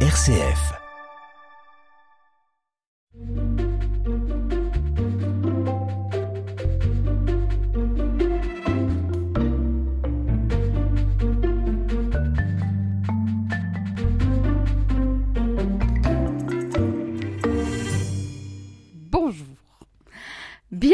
RCF. 0.00 0.85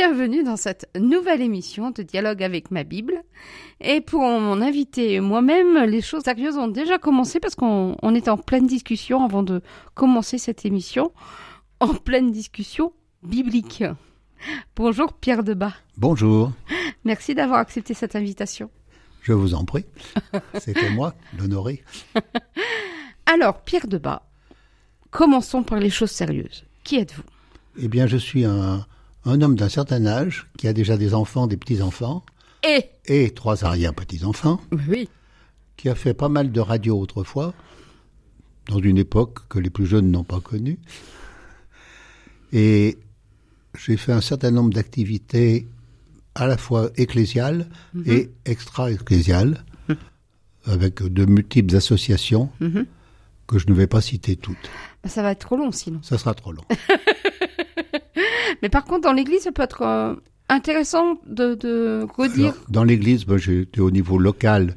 Bienvenue 0.04 0.42
dans 0.42 0.56
cette 0.56 0.90
nouvelle 0.98 1.40
émission 1.42 1.92
de 1.92 2.02
Dialogue 2.02 2.42
avec 2.42 2.72
ma 2.72 2.82
Bible. 2.82 3.22
Et 3.80 4.00
pour 4.00 4.22
mon 4.22 4.60
invité 4.60 5.12
et 5.12 5.20
moi-même, 5.20 5.78
les 5.84 6.00
choses 6.00 6.24
sérieuses 6.24 6.56
ont 6.56 6.66
déjà 6.66 6.98
commencé 6.98 7.38
parce 7.38 7.54
qu'on 7.54 7.96
on 8.02 8.14
est 8.16 8.26
en 8.26 8.36
pleine 8.36 8.66
discussion 8.66 9.24
avant 9.24 9.44
de 9.44 9.62
commencer 9.94 10.38
cette 10.38 10.64
émission, 10.66 11.12
en 11.78 11.94
pleine 11.94 12.32
discussion 12.32 12.92
biblique. 13.22 13.84
Bonjour 14.74 15.12
Pierre 15.12 15.44
Debat. 15.44 15.72
Bonjour, 15.96 16.50
Merci 17.04 17.36
d'avoir 17.36 17.60
accepté 17.60 17.94
cette 17.94 18.16
invitation. 18.16 18.70
je 19.22 19.32
vous 19.32 19.54
en 19.54 19.64
prie. 19.64 19.84
C'était 20.58 20.90
moi, 20.90 21.14
l'honoré. 21.38 21.84
Alors, 23.26 23.60
Pierre 23.60 23.86
Debat, 23.86 24.28
commençons 25.12 25.62
par 25.62 25.78
les 25.78 25.90
choses 25.90 26.10
sérieuses. 26.10 26.64
Qui 26.82 26.96
êtes-vous? 26.96 27.22
Eh 27.78 27.86
bien, 27.86 28.08
je 28.08 28.16
suis 28.16 28.44
un, 28.44 28.84
un 29.24 29.40
homme 29.42 29.56
d'un 29.56 29.68
certain 29.68 30.04
âge 30.06 30.48
qui 30.58 30.66
a 30.68 30.72
déjà 30.72 30.96
des 30.96 31.14
enfants, 31.14 31.46
des 31.46 31.56
petits-enfants 31.56 32.24
Et 32.64 32.86
et 33.06 33.30
trois 33.30 33.64
arrière-petits-enfants, 33.64 34.60
Oui. 34.88 35.08
qui 35.76 35.88
a 35.88 35.94
fait 35.94 36.14
pas 36.14 36.28
mal 36.28 36.52
de 36.52 36.60
radio 36.60 36.98
autrefois, 37.00 37.54
dans 38.68 38.78
une 38.78 38.98
époque 38.98 39.48
que 39.48 39.58
les 39.58 39.70
plus 39.70 39.86
jeunes 39.86 40.10
n'ont 40.10 40.24
pas 40.24 40.40
connue. 40.40 40.78
Et 42.52 42.98
j'ai 43.78 43.96
fait 43.96 44.12
un 44.12 44.20
certain 44.20 44.50
nombre 44.50 44.70
d'activités 44.72 45.66
à 46.34 46.46
la 46.46 46.56
fois 46.56 46.90
ecclésiales 46.96 47.68
et 48.06 48.30
extra-ecclésiales, 48.44 49.64
avec 50.64 51.02
de 51.02 51.24
multiples 51.24 51.74
associations 51.76 52.50
que 53.46 53.58
je 53.58 53.66
ne 53.68 53.74
vais 53.74 53.86
pas 53.88 54.00
citer 54.00 54.36
toutes. 54.36 54.70
Ça 55.04 55.22
va 55.22 55.32
être 55.32 55.40
trop 55.40 55.56
long 55.56 55.72
sinon. 55.72 56.00
Ça 56.02 56.16
sera 56.18 56.34
trop 56.34 56.52
long. 56.52 56.62
Mais 58.62 58.68
par 58.68 58.84
contre, 58.84 59.02
dans 59.02 59.12
l'église, 59.12 59.42
ça 59.42 59.52
peut 59.52 59.62
être 59.62 59.82
euh, 59.82 60.14
intéressant 60.48 61.18
de, 61.26 61.54
de 61.54 62.06
redire. 62.16 62.52
Alors, 62.52 62.64
dans 62.68 62.84
l'Église, 62.84 63.26
moi, 63.26 63.38
j'étais 63.38 63.80
au 63.80 63.90
niveau 63.90 64.18
local, 64.18 64.74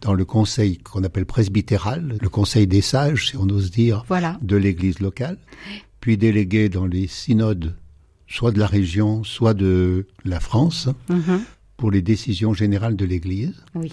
dans 0.00 0.12
le 0.14 0.24
conseil 0.24 0.78
qu'on 0.78 1.02
appelle 1.04 1.24
presbytéral, 1.26 2.18
le 2.20 2.28
conseil 2.28 2.66
des 2.66 2.82
sages, 2.82 3.28
si 3.30 3.36
on 3.36 3.48
ose 3.48 3.70
dire, 3.70 4.04
Voilà. 4.08 4.38
de 4.42 4.56
l'Église 4.56 5.00
locale, 5.00 5.38
puis 6.00 6.18
délégué 6.18 6.68
dans 6.68 6.84
les 6.86 7.06
synodes, 7.06 7.74
soit 8.28 8.50
de 8.52 8.58
la 8.58 8.66
région, 8.66 9.24
soit 9.24 9.54
de 9.54 10.06
la 10.24 10.40
France, 10.40 10.88
Mhm. 11.08 11.40
pour 11.78 11.90
les 11.90 12.02
décisions 12.02 12.52
générales 12.52 12.96
de 12.96 13.04
l'Église, 13.06 13.54
Oui. 13.74 13.92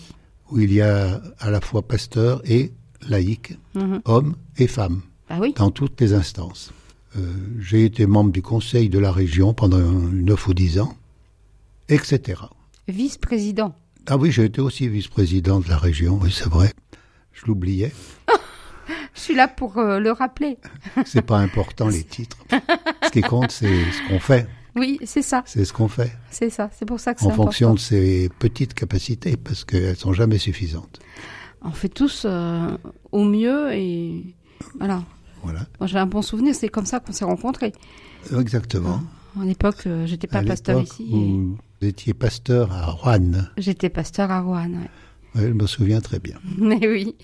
où 0.51 0.59
il 0.59 0.73
y 0.73 0.81
a 0.81 1.21
à 1.39 1.49
la 1.49 1.61
fois 1.61 1.81
pasteurs 1.81 2.41
et 2.45 2.73
laïcs, 3.07 3.57
Mhm. 3.75 4.01
hommes 4.05 4.35
et 4.57 4.67
femmes, 4.67 5.01
Bah 5.29 5.37
oui. 5.39 5.53
dans 5.55 5.71
toutes 5.71 5.99
les 6.01 6.13
instances. 6.13 6.73
Euh, 7.17 7.19
J'ai 7.59 7.85
été 7.85 8.05
membre 8.05 8.31
du 8.31 8.41
conseil 8.41 8.89
de 8.89 8.99
la 8.99 9.11
région 9.11 9.53
pendant 9.53 9.79
9 9.79 10.47
ou 10.47 10.53
10 10.53 10.79
ans, 10.79 10.95
etc. 11.89 12.41
Vice-président. 12.87 13.75
Ah 14.07 14.17
oui, 14.17 14.31
j'ai 14.31 14.45
été 14.45 14.61
aussi 14.61 14.87
vice-président 14.87 15.59
de 15.59 15.69
la 15.69 15.77
région, 15.77 16.19
oui, 16.21 16.31
c'est 16.33 16.49
vrai. 16.49 16.73
Je 17.33 17.45
l'oubliais. 17.45 17.91
Je 19.13 19.19
suis 19.19 19.35
là 19.35 19.47
pour 19.47 19.77
euh, 19.77 19.99
le 19.99 20.11
rappeler. 20.11 20.57
C'est 21.05 21.21
pas 21.21 21.37
important 21.37 21.87
les 21.87 22.03
titres. 22.17 22.37
Ce 23.03 23.09
qui 23.09 23.21
compte, 23.21 23.51
c'est 23.51 23.67
ce 23.91 24.07
qu'on 24.07 24.19
fait. 24.19 24.47
Oui, 24.75 24.99
c'est 25.03 25.21
ça. 25.21 25.43
C'est 25.45 25.65
ce 25.65 25.73
qu'on 25.73 25.89
fait. 25.89 26.11
C'est 26.31 26.49
ça. 26.49 26.69
C'est 26.73 26.85
pour 26.85 26.99
ça 26.99 27.13
que 27.13 27.19
c'est 27.19 27.27
En 27.27 27.31
fonction 27.31 27.73
de 27.73 27.79
ses 27.79 28.29
petites 28.39 28.73
capacités, 28.73 29.35
parce 29.35 29.65
qu'elles 29.65 29.97
sont 29.97 30.13
jamais 30.13 30.37
suffisantes. 30.37 30.99
On 31.61 31.71
fait 31.71 31.89
tous 31.89 32.23
euh, 32.25 32.77
au 33.11 33.25
mieux 33.25 33.73
et 33.73 34.33
voilà. 34.79 35.03
Voilà. 35.43 35.61
Moi, 35.79 35.87
j'ai 35.87 35.97
un 35.97 36.05
bon 36.05 36.21
souvenir. 36.21 36.53
C'est 36.55 36.69
comme 36.69 36.85
ça 36.85 36.99
qu'on 36.99 37.11
s'est 37.13 37.25
rencontrés. 37.25 37.73
Exactement. 38.37 39.01
En 39.37 39.47
époque, 39.47 39.83
euh, 39.87 40.05
j'étais 40.05 40.27
pas 40.27 40.39
à 40.39 40.43
pasteur 40.43 40.81
ici. 40.81 41.03
et 41.13 41.37
vous 41.37 41.57
étiez 41.87 42.13
pasteur 42.13 42.71
à 42.71 42.85
Rouen. 42.87 43.31
J'étais 43.57 43.89
pasteur 43.89 44.29
à 44.29 44.41
Rouen. 44.41 44.69
Oui, 45.35 45.41
je 45.43 45.53
me 45.53 45.65
souviens 45.67 46.01
très 46.01 46.19
bien. 46.19 46.35
Mais 46.57 46.79
oui. 46.87 47.15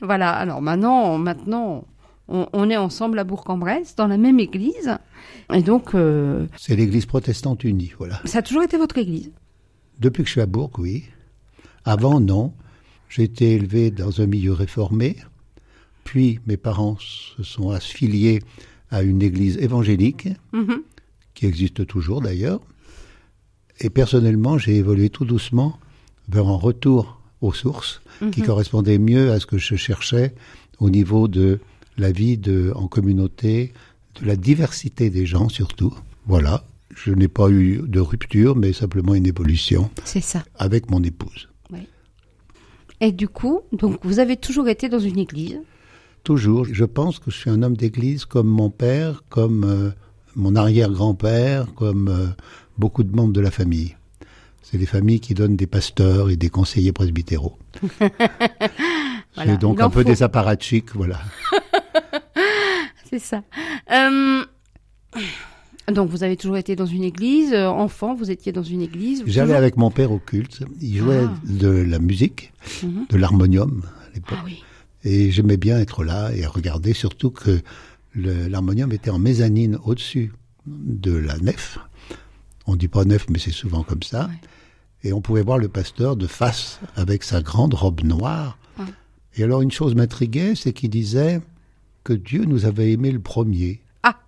Voilà. 0.00 0.30
Alors 0.32 0.62
maintenant, 0.62 1.18
maintenant, 1.18 1.84
on, 2.28 2.46
on 2.52 2.70
est 2.70 2.76
ensemble 2.76 3.18
à 3.18 3.24
Bourg-en-Bresse, 3.24 3.96
dans 3.96 4.06
la 4.06 4.16
même 4.18 4.38
église. 4.38 4.96
Et 5.52 5.62
donc, 5.62 5.94
euh, 5.94 6.46
C'est 6.56 6.76
l'église 6.76 7.06
protestante 7.06 7.64
unie, 7.64 7.92
voilà. 7.98 8.20
ça 8.24 8.38
a 8.38 8.42
toujours 8.42 8.62
été 8.62 8.76
votre 8.76 8.98
église? 8.98 9.32
Depuis 9.98 10.22
que 10.22 10.26
je 10.28 10.32
suis 10.32 10.40
à 10.40 10.46
Bourg, 10.46 10.70
oui. 10.78 11.04
Avant, 11.84 12.20
non. 12.20 12.52
J'ai 13.08 13.24
été 13.24 13.54
élevé 13.54 13.90
dans 13.90 14.20
un 14.20 14.26
milieu 14.26 14.52
réformé. 14.52 15.16
Puis, 16.10 16.40
mes 16.46 16.56
parents 16.56 16.96
se 16.98 17.42
sont 17.42 17.68
affiliés 17.70 18.40
à 18.90 19.02
une 19.02 19.20
église 19.20 19.58
évangélique, 19.58 20.28
Mhm. 20.54 20.80
qui 21.34 21.44
existe 21.44 21.86
toujours 21.86 22.22
d'ailleurs. 22.22 22.60
Et 23.80 23.90
personnellement, 23.90 24.56
j'ai 24.56 24.76
évolué 24.76 25.10
tout 25.10 25.26
doucement 25.26 25.78
vers 26.30 26.48
un 26.48 26.56
retour 26.56 27.20
aux 27.42 27.52
sources, 27.52 28.00
qui 28.32 28.40
correspondait 28.40 28.98
mieux 28.98 29.32
à 29.32 29.38
ce 29.38 29.44
que 29.44 29.58
je 29.58 29.76
cherchais 29.76 30.34
au 30.78 30.88
niveau 30.88 31.28
de 31.28 31.60
la 31.98 32.10
vie 32.10 32.38
de, 32.38 32.72
en 32.74 32.88
communauté, 32.88 33.74
de 34.18 34.26
la 34.26 34.36
diversité 34.36 35.10
des 35.10 35.26
gens 35.26 35.50
surtout. 35.50 35.92
Voilà. 36.26 36.64
Je 36.96 37.12
n'ai 37.12 37.28
pas 37.28 37.50
eu 37.50 37.82
de 37.86 38.00
rupture, 38.00 38.56
mais 38.56 38.72
simplement 38.72 39.14
une 39.14 39.26
évolution 39.26 39.90
C'est 40.04 40.22
ça. 40.22 40.42
avec 40.56 40.90
mon 40.90 41.02
épouse. 41.02 41.50
Et 43.00 43.12
du 43.12 43.28
coup, 43.28 43.60
donc, 43.72 44.00
vous 44.04 44.18
avez 44.20 44.36
toujours 44.38 44.68
été 44.68 44.88
dans 44.88 44.98
une 44.98 45.18
église. 45.20 45.60
Toujours, 46.24 46.66
je 46.70 46.84
pense 46.84 47.18
que 47.18 47.30
je 47.30 47.36
suis 47.36 47.50
un 47.50 47.62
homme 47.62 47.76
d'église 47.76 48.24
comme 48.26 48.48
mon 48.48 48.68
père, 48.70 49.22
comme 49.30 49.64
euh, 49.64 49.90
mon 50.36 50.56
arrière-grand-père, 50.56 51.72
comme 51.74 52.08
euh, 52.08 52.26
beaucoup 52.76 53.02
de 53.02 53.14
membres 53.16 53.32
de 53.32 53.40
la 53.40 53.50
famille. 53.50 53.96
C'est 54.62 54.76
des 54.76 54.86
familles 54.86 55.20
qui 55.20 55.32
donnent 55.32 55.56
des 55.56 55.66
pasteurs 55.66 56.28
et 56.28 56.36
des 56.36 56.50
conseillers 56.50 56.92
presbytéraux. 56.92 57.56
Voilà, 59.34 59.52
C'est 59.52 59.60
donc 59.60 59.80
un 59.80 59.88
peu 59.88 60.00
faut. 60.02 60.08
des 60.08 60.22
apparatchiks, 60.24 60.94
voilà. 60.96 61.20
C'est 63.08 63.20
ça. 63.20 63.42
Euh, 63.92 64.42
Donc, 65.92 66.10
vous 66.10 66.24
avez 66.24 66.36
toujours 66.36 66.56
été 66.56 66.74
dans 66.76 66.86
une 66.86 67.04
église. 67.04 67.54
Enfant, 67.54 68.14
vous 68.14 68.30
étiez 68.30 68.52
dans 68.52 68.62
une 68.64 68.82
église. 68.82 69.22
J'allais 69.26 69.46
Toujours- 69.46 69.56
avec 69.58 69.76
mon 69.76 69.90
père 69.90 70.10
au 70.12 70.18
culte. 70.18 70.64
Il 70.80 70.98
jouait 70.98 71.22
Ah. 71.24 71.34
de 71.44 71.68
la 71.68 71.98
musique, 72.00 72.52
Mhm. 72.82 73.06
de 73.08 73.16
l'harmonium 73.16 73.82
à 74.10 74.14
l'époque. 74.14 74.38
Ah 74.40 74.44
oui. 74.44 74.62
Et 75.04 75.30
j'aimais 75.30 75.56
bien 75.56 75.78
être 75.78 76.04
là 76.04 76.30
et 76.34 76.46
regarder, 76.46 76.92
surtout 76.92 77.30
que 77.30 77.60
l'harmonium 78.14 78.92
était 78.92 79.10
en 79.10 79.18
mezzanine 79.18 79.78
au-dessus 79.84 80.32
de 80.66 81.12
la 81.12 81.38
nef. 81.38 81.78
On 82.66 82.76
dit 82.76 82.88
pas 82.88 83.04
nef, 83.04 83.26
mais 83.30 83.38
c'est 83.38 83.52
souvent 83.52 83.82
comme 83.82 84.02
ça. 84.02 84.26
Ouais. 84.26 84.48
Et 85.04 85.12
on 85.12 85.20
pouvait 85.20 85.42
voir 85.42 85.58
le 85.58 85.68
pasteur 85.68 86.16
de 86.16 86.26
face 86.26 86.80
avec 86.96 87.22
sa 87.22 87.40
grande 87.40 87.74
robe 87.74 88.02
noire. 88.02 88.58
Ouais. 88.78 88.84
Et 89.36 89.44
alors 89.44 89.62
une 89.62 89.70
chose 89.70 89.94
m'intriguait, 89.94 90.54
c'est 90.54 90.72
qu'il 90.72 90.90
disait 90.90 91.40
que 92.04 92.12
Dieu 92.12 92.44
nous 92.44 92.64
avait 92.66 92.92
aimés 92.92 93.12
le 93.12 93.20
premier. 93.20 93.80
Ah. 94.02 94.18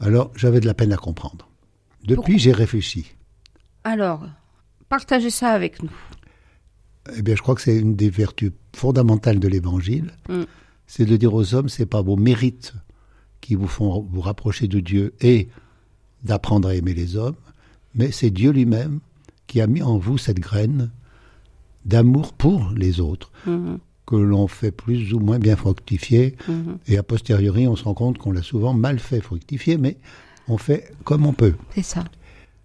Alors 0.00 0.30
j'avais 0.36 0.60
de 0.60 0.66
la 0.66 0.74
peine 0.74 0.92
à 0.92 0.96
comprendre. 0.96 1.48
Depuis, 2.04 2.38
j'ai 2.38 2.52
réfléchi. 2.52 3.14
Alors, 3.82 4.26
partagez 4.88 5.30
ça 5.30 5.50
avec 5.50 5.82
nous. 5.82 5.90
Eh 7.16 7.22
bien, 7.22 7.34
je 7.36 7.42
crois 7.42 7.54
que 7.54 7.60
c'est 7.60 7.76
une 7.78 7.96
des 7.96 8.10
vertus 8.10 8.52
fondamentales 8.74 9.38
de 9.38 9.48
l'Évangile, 9.48 10.12
Mm. 10.28 10.42
c'est 10.86 11.04
de 11.04 11.16
dire 11.16 11.34
aux 11.34 11.54
hommes, 11.54 11.68
c'est 11.68 11.86
pas 11.86 12.02
vos 12.02 12.16
mérites 12.16 12.74
qui 13.40 13.54
vous 13.54 13.66
font 13.68 14.06
vous 14.10 14.20
rapprocher 14.20 14.68
de 14.68 14.80
Dieu 14.80 15.12
et 15.20 15.48
d'apprendre 16.22 16.68
à 16.68 16.74
aimer 16.74 16.94
les 16.94 17.16
hommes, 17.16 17.36
mais 17.94 18.10
c'est 18.10 18.30
Dieu 18.30 18.50
lui-même 18.50 19.00
qui 19.46 19.60
a 19.60 19.66
mis 19.66 19.82
en 19.82 19.98
vous 19.98 20.16
cette 20.16 20.40
graine 20.40 20.90
d'amour 21.84 22.32
pour 22.32 22.70
les 22.74 23.00
autres, 23.00 23.30
Mhm. 23.46 23.78
que 24.06 24.16
l'on 24.16 24.46
fait 24.48 24.70
plus 24.70 25.12
ou 25.12 25.20
moins 25.20 25.38
bien 25.38 25.56
fructifier, 25.56 26.36
Mhm. 26.48 26.78
et 26.88 26.96
a 26.96 27.02
posteriori, 27.02 27.68
on 27.68 27.76
se 27.76 27.84
rend 27.84 27.94
compte 27.94 28.16
qu'on 28.18 28.32
l'a 28.32 28.42
souvent 28.42 28.72
mal 28.72 28.98
fait 28.98 29.20
fructifier, 29.20 29.76
mais 29.76 29.98
on 30.48 30.56
fait 30.58 30.90
comme 31.04 31.26
on 31.26 31.32
peut. 31.34 31.54
C'est 31.74 31.82
ça. 31.82 32.04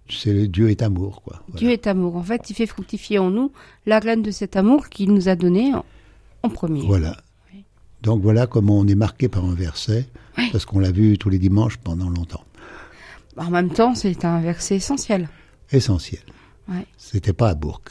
C'est 0.09 0.47
Dieu 0.47 0.69
est 0.69 0.81
amour, 0.81 1.21
quoi. 1.21 1.41
Voilà. 1.47 1.59
Dieu 1.59 1.69
est 1.71 1.87
amour. 1.87 2.15
En 2.15 2.23
fait, 2.23 2.49
il 2.49 2.53
fait 2.55 2.65
fructifier 2.65 3.19
en 3.19 3.29
nous 3.29 3.51
la 3.85 3.99
graine 3.99 4.21
de 4.23 4.31
cet 4.31 4.55
amour 4.55 4.89
qu'il 4.89 5.13
nous 5.13 5.29
a 5.29 5.35
donné 5.35 5.73
en, 5.73 5.85
en 6.43 6.49
premier. 6.49 6.81
Voilà. 6.81 7.17
Oui. 7.53 7.63
Donc 8.01 8.21
voilà 8.21 8.47
comment 8.47 8.79
on 8.79 8.87
est 8.87 8.95
marqué 8.95 9.27
par 9.27 9.45
un 9.45 9.53
verset, 9.53 10.07
Oui. 10.37 10.49
parce 10.51 10.65
qu'on 10.65 10.79
l'a 10.79 10.91
vu 10.91 11.17
tous 11.17 11.29
les 11.29 11.39
dimanches 11.39 11.77
pendant 11.77 12.09
longtemps. 12.09 12.43
En 13.37 13.49
même 13.51 13.69
temps, 13.71 13.93
c'est 13.95 14.25
un 14.25 14.41
verset 14.41 14.77
essentiel. 14.77 15.29
Essentiel. 15.71 16.21
Ouais. 16.67 16.85
C'était 16.97 17.33
pas 17.33 17.49
à 17.49 17.55
Bourg. 17.55 17.81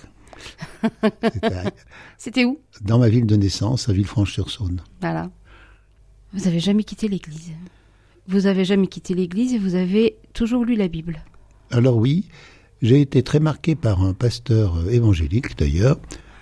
C'était 1.33 1.47
à- 1.55 1.71
C'était 2.17 2.45
où? 2.45 2.59
Dans 2.81 2.99
ma 2.99 3.09
ville 3.09 3.27
de 3.27 3.37
naissance, 3.37 3.89
à 3.89 3.93
Villefranche-sur-Saône. 3.93 4.83
Voilà. 5.01 5.31
Vous 6.33 6.47
avez 6.47 6.61
jamais 6.61 6.85
quitté 6.85 7.09
l'église. 7.09 7.53
Vous 8.29 8.47
avez 8.47 8.65
jamais 8.65 8.87
quitté 8.89 9.15
l'église 9.15 9.55
et 9.55 9.59
vous 9.59 9.75
avez 9.75 10.17
toujours 10.35 10.65
lu 10.65 10.75
la 10.77 10.89
Bible. 10.89 11.23
Alors 11.71 11.97
oui, 11.97 12.27
j'ai 12.83 13.01
été 13.01 13.23
très 13.23 13.41
marqué 13.41 13.75
par 13.75 14.03
un 14.03 14.15
pasteur 14.15 14.77
euh, 14.77 14.91
évangélique 14.91 15.57
d'ailleurs, 15.59 15.99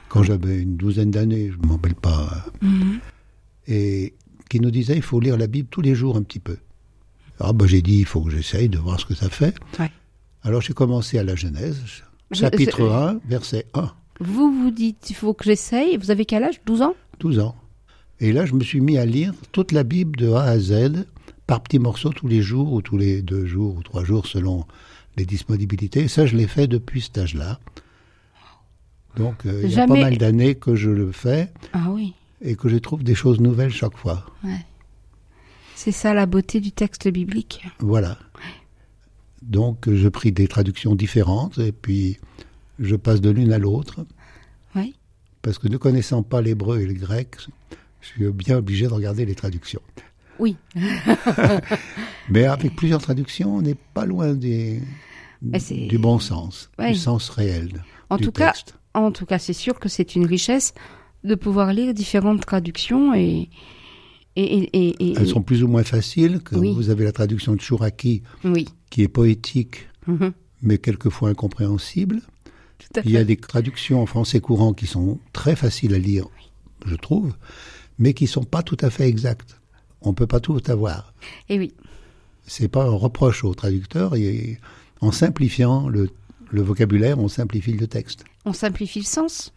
quand 0.09 0.23
j'avais 0.23 0.59
une 0.61 0.77
douzaine 0.77 1.11
d'années, 1.11 1.51
je 1.53 1.59
ne 1.59 1.67
m'en 1.67 1.75
rappelle 1.75 1.95
pas, 1.97 2.45
Mhm. 2.63 2.99
et 3.69 4.15
qui 4.49 4.61
nous 4.61 4.71
disait 4.71 4.97
il 4.97 5.03
faut 5.03 5.21
lire 5.21 5.37
la 5.37 5.47
Bible 5.49 5.69
tous 5.71 5.81
les 5.81 5.95
jours 5.95 6.17
un 6.17 6.23
petit 6.23 6.39
peu. 6.39 6.57
Alors 7.41 7.55
bah, 7.55 7.67
j'ai 7.67 7.83
dit 7.83 7.99
il 7.99 8.05
faut 8.07 8.21
que 8.23 8.31
j'essaye 8.31 8.69
de 8.69 8.79
voir 8.79 9.01
ce 9.01 9.07
que 9.07 9.15
ça 9.15 9.29
fait. 9.29 9.55
Ouais. 9.79 9.91
Alors 10.43 10.61
j'ai 10.63 10.73
commencé 10.75 11.19
à 11.19 11.25
la 11.25 11.35
Genèse, 11.35 11.79
Je- 12.31 12.37
chapitre 12.39 12.79
je- 12.79 12.85
1, 12.85 13.21
verset 13.29 13.67
1, 13.75 13.93
Vous 14.21 14.51
vous 14.51 14.71
dites, 14.71 15.11
il 15.11 15.15
faut 15.15 15.35
que 15.35 15.45
j'essaye. 15.45 15.97
Vous 15.99 16.11
avez 16.11 16.25
quel 16.25 16.43
âge? 16.45 16.61
12 16.65 16.81
ans? 16.83 16.95
12 17.21 17.39
ans. 17.41 17.55
Et 18.21 18.33
là 18.33 18.47
je 18.47 18.55
me 18.55 18.63
suis 18.63 18.81
mis 18.81 18.97
à 18.97 19.05
lire 19.05 19.35
toute 19.53 19.73
la 19.73 19.83
Bible 19.83 20.17
de 20.19 20.31
A 20.33 20.43
à 20.45 20.59
Z, 20.59 21.05
par 21.47 21.61
petits 21.63 21.79
morceaux 21.79 22.11
tous 22.11 22.27
les 22.29 22.41
jours, 22.41 22.73
ou 22.73 22.81
tous 22.81 22.97
les 22.97 23.21
deux 23.23 23.45
jours, 23.45 23.77
ou 23.77 23.83
trois 23.83 24.05
jours, 24.05 24.27
selon 24.27 24.65
les 25.17 25.27
disponibilités. 25.27 26.09
Ça 26.09 26.27
je 26.27 26.37
l'ai 26.37 26.47
fait 26.47 26.67
depuis 26.67 27.01
cet 27.01 27.19
âge-là. 27.19 27.59
Donc 29.17 29.47
euh, 29.47 29.63
il 29.65 29.71
y 29.73 29.81
a 29.81 29.87
pas 29.87 29.95
mal 29.95 30.19
d'années 30.19 30.55
que 30.55 30.75
je 30.75 30.91
le 30.91 31.11
fais. 31.13 31.53
Ah 31.73 31.91
oui. 31.91 32.15
et 32.43 32.55
que 32.55 32.69
je 32.69 32.77
trouve 32.77 33.03
des 33.03 33.15
choses 33.15 33.41
nouvelles 33.41 33.73
chaque 33.73 33.97
fois. 33.97 34.27
C'est 35.75 35.93
ça 35.93 36.15
la 36.15 36.27
beauté 36.27 36.61
du 36.61 36.73
texte 36.73 37.09
biblique. 37.09 37.67
Voilà. 37.81 38.19
Donc 39.43 39.91
je 39.93 40.09
pris 40.09 40.33
des 40.33 40.49
traductions 40.49 40.95
différentes 40.95 41.59
et 41.59 41.73
puis 41.73 42.19
je 42.79 42.97
passe 42.97 43.21
de 43.21 43.31
l'une 43.31 43.53
à 43.53 43.59
l'autre 43.59 44.05
Oui. 44.75 44.95
parce 45.43 45.59
que 45.59 45.69
ne 45.69 45.77
connaissant 45.77 46.23
pas 46.23 46.43
l'hébreu 46.43 46.81
et 46.81 46.87
le 46.87 46.95
grec, 46.95 47.37
je 48.01 48.07
suis 48.09 48.31
bien 48.33 48.59
obligé 48.59 48.87
de 48.87 48.93
regarder 48.93 49.25
les 49.25 49.35
traductions. 49.35 49.81
Oui. 50.39 50.57
Mais 52.29 52.45
avec 52.45 52.75
plusieurs 52.77 53.01
traductions, 53.03 53.57
on 53.57 53.63
n'est 53.63 53.75
pas 53.95 54.05
loin 54.07 54.35
des, 54.35 54.83
du 55.43 55.99
bon 55.99 56.19
sens, 56.19 56.71
Ouais. 56.79 56.93
du 56.93 56.99
sens 56.99 57.29
réel 57.31 57.83
En 58.11 58.17
du 58.17 58.25
tout 58.25 58.33
cas. 58.33 58.53
En 58.95 59.11
tout 59.13 59.27
cas, 59.27 59.39
c'est 59.39 59.53
sûr 59.53 59.79
que 59.79 59.89
c'est 59.89 60.17
une 60.17 60.27
richesse 60.27 60.73
de 61.25 61.35
pouvoir 61.35 61.73
lire 61.73 61.93
différentes 61.95 62.45
traductions 62.47 63.15
et 63.15 63.49
et 64.39 64.43
et, 64.45 64.71
et- 64.89 65.05
et- 65.11 65.15
Elles 65.17 65.29
sont 65.29 65.43
plus 65.43 65.63
ou 65.63 65.69
moins 65.69 65.83
faciles. 65.85 66.41
Que 66.41 66.57
Oui. 66.57 66.73
Vous 66.75 66.91
avez 66.91 67.05
la 67.05 67.13
traduction 67.13 67.55
de 67.55 67.61
Chouraki 67.61 68.23
oui. 68.45 68.67
qui 68.91 69.03
est 69.03 69.09
poétique 69.09 69.89
Mhm. 70.07 70.33
mais 70.63 70.79
quelquefois 70.79 71.31
incompréhensible. 71.31 72.21
Il 73.05 73.11
y 73.11 73.17
a 73.17 73.25
des 73.25 73.37
traductions 73.37 74.01
en 74.03 74.07
français 74.07 74.41
courant 74.41 74.73
qui 74.73 74.87
sont 74.87 75.19
très 75.33 75.57
faciles 75.57 75.95
à 75.95 75.99
lire, 75.99 76.27
je 76.87 76.95
trouve, 76.95 77.35
mais 77.99 78.13
qui 78.15 78.27
sont 78.27 78.45
pas 78.45 78.63
tout 78.63 78.77
à 78.83 78.91
fait 78.91 79.09
exactes. 79.09 79.59
On 80.03 80.13
peut 80.15 80.27
pas 80.27 80.41
tout 80.41 80.61
avoir. 80.69 81.13
Et 81.49 81.59
oui. 81.59 81.73
C'est 82.47 82.69
pas 82.69 82.85
un 82.85 82.91
reproche 82.91 83.45
au 83.45 83.55
traducteur. 83.55 84.15
et 84.15 84.59
en 85.01 85.11
simplifiant 85.13 85.89
le, 85.89 86.09
le 86.51 86.63
vocabulaire, 86.63 87.19
on 87.19 87.29
simplifie 87.29 87.73
le 87.73 87.87
texte. 87.87 88.25
On 88.45 88.53
simplifie 88.53 89.01
le 89.01 89.05
sens 89.05 89.53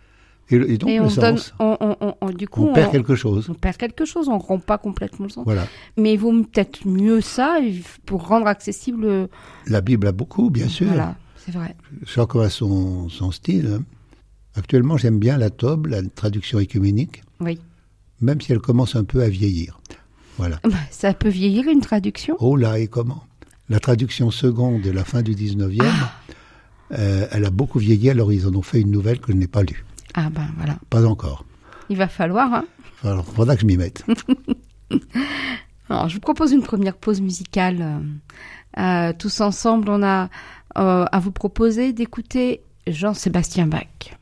Et, 0.50 0.58
le- 0.58 0.70
et 0.72 0.78
donc 0.78 0.90
et 0.90 0.98
le 0.98 1.04
on 1.06 1.10
sens, 1.10 1.20
donne 1.20 1.40
on, 1.60 1.78
on- 1.80 1.96
on- 2.02 2.16
on- 2.22 2.30
du 2.32 2.48
coup 2.48 2.66
on 2.68 2.74
perd 2.74 2.92
quelque 2.92 3.16
chose. 3.16 3.48
on 3.50 3.54
perd 3.54 3.78
quelque 3.78 4.04
chose, 4.06 4.28
on 4.28 4.38
rompt 4.40 4.66
pas 4.66 4.78
complètement 4.78 5.26
le 5.28 5.32
sens. 5.32 5.46
Voilà. 5.46 5.68
Mais 5.98 6.14
il 6.14 6.20
vaut 6.20 6.34
peut-être 6.44 6.86
mieux 6.88 7.22
ça 7.22 7.60
pour 8.06 8.28
rendre 8.28 8.48
accessible 8.48 9.30
La 9.68 9.82
Bible 9.82 10.08
a 10.08 10.12
beaucoup, 10.12 10.50
bien 10.50 10.68
sûr. 10.68 10.88
voilà, 10.88 11.16
c'est 11.38 11.52
vrai. 11.54 11.76
Chacun 12.06 12.42
a 12.42 12.50
son, 12.50 13.08
son 13.10 13.32
style. 13.32 13.78
hein. 13.80 13.84
Actuellement, 14.56 14.98
j'aime 14.98 15.20
bien 15.20 15.38
la 15.38 15.52
Tob, 15.52 15.86
la 15.88 16.02
traduction 16.04 16.60
écuménique, 16.60 17.22
Oui. 17.40 17.60
même 18.20 18.42
si 18.42 18.52
elle 18.52 18.60
commence 18.60 18.96
un 18.96 19.04
peu 19.06 19.22
à 19.22 19.30
vieillir. 19.30 19.80
Voilà. 20.40 20.60
Bah, 20.64 20.78
Ça 20.90 21.14
peut 21.14 21.30
vieillir 21.30 21.68
une 21.68 21.82
traduction 21.82 22.36
Oh 22.40 22.56
là, 22.56 22.80
et 22.80 22.88
comment? 22.88 23.24
La 23.70 23.80
traduction 23.80 24.32
seconde 24.32 24.82
de 24.82 24.90
la 24.90 25.04
fin 25.04 25.22
du 25.22 25.36
19e, 25.36 25.84
euh, 26.94 27.28
elle 27.30 27.46
a 27.46 27.52
beaucoup 27.52 27.78
vieilli, 27.78 28.10
alors 28.10 28.34
ils 28.34 28.48
en 28.48 28.56
ont 28.56 28.64
fait 28.64 28.82
une 28.82 28.90
nouvelle 28.90 29.20
que 29.20 29.32
je 29.32 29.38
n'ai 29.38 29.48
pas 29.48 29.62
lue. 29.62 29.86
Ah 30.16 30.30
ben 30.32 30.48
voilà. 30.58 30.78
Pas 30.90 31.06
encore. 31.06 31.46
Il 31.90 31.98
va 31.98 32.08
falloir 32.08 32.52
hein. 32.54 32.66
Alors, 33.04 33.26
il 33.30 33.36
faudra 33.36 33.56
que 33.56 33.62
je 33.62 33.66
m'y 33.68 33.78
mette. 33.78 34.04
Alors, 35.90 36.10
je 36.10 36.16
vous 36.16 36.20
propose 36.20 36.52
une 36.52 36.64
première 36.64 36.96
pause 36.96 37.22
musicale. 37.22 37.78
Euh, 37.82 39.10
euh, 39.10 39.14
tous 39.18 39.42
ensemble, 39.42 39.90
on 39.90 40.04
a 40.04 40.30
euh, 40.78 41.06
à 41.12 41.20
vous 41.20 41.32
proposer 41.32 41.94
d'écouter 41.94 42.62
Jean-Sébastien 42.88 43.68
Bach. 43.68 44.19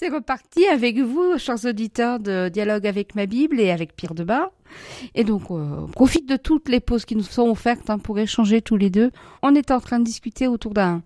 C'est 0.00 0.10
reparti 0.10 0.64
avec 0.66 1.00
vous, 1.00 1.38
chers 1.38 1.64
auditeurs 1.64 2.20
de 2.20 2.48
Dialogue 2.50 2.86
avec 2.86 3.16
ma 3.16 3.26
Bible 3.26 3.58
et 3.58 3.72
avec 3.72 3.96
Pierre 3.96 4.14
Debat. 4.14 4.52
Et 5.16 5.24
donc, 5.24 5.50
euh, 5.50 5.86
on 5.86 5.88
profite 5.88 6.28
de 6.28 6.36
toutes 6.36 6.68
les 6.68 6.78
pauses 6.78 7.04
qui 7.04 7.16
nous 7.16 7.24
sont 7.24 7.50
offertes 7.50 7.90
hein, 7.90 7.98
pour 7.98 8.16
échanger 8.20 8.62
tous 8.62 8.76
les 8.76 8.90
deux. 8.90 9.10
On 9.42 9.56
est 9.56 9.72
en 9.72 9.80
train 9.80 9.98
de 9.98 10.04
discuter 10.04 10.46
autour 10.46 10.72
d'un 10.72 11.02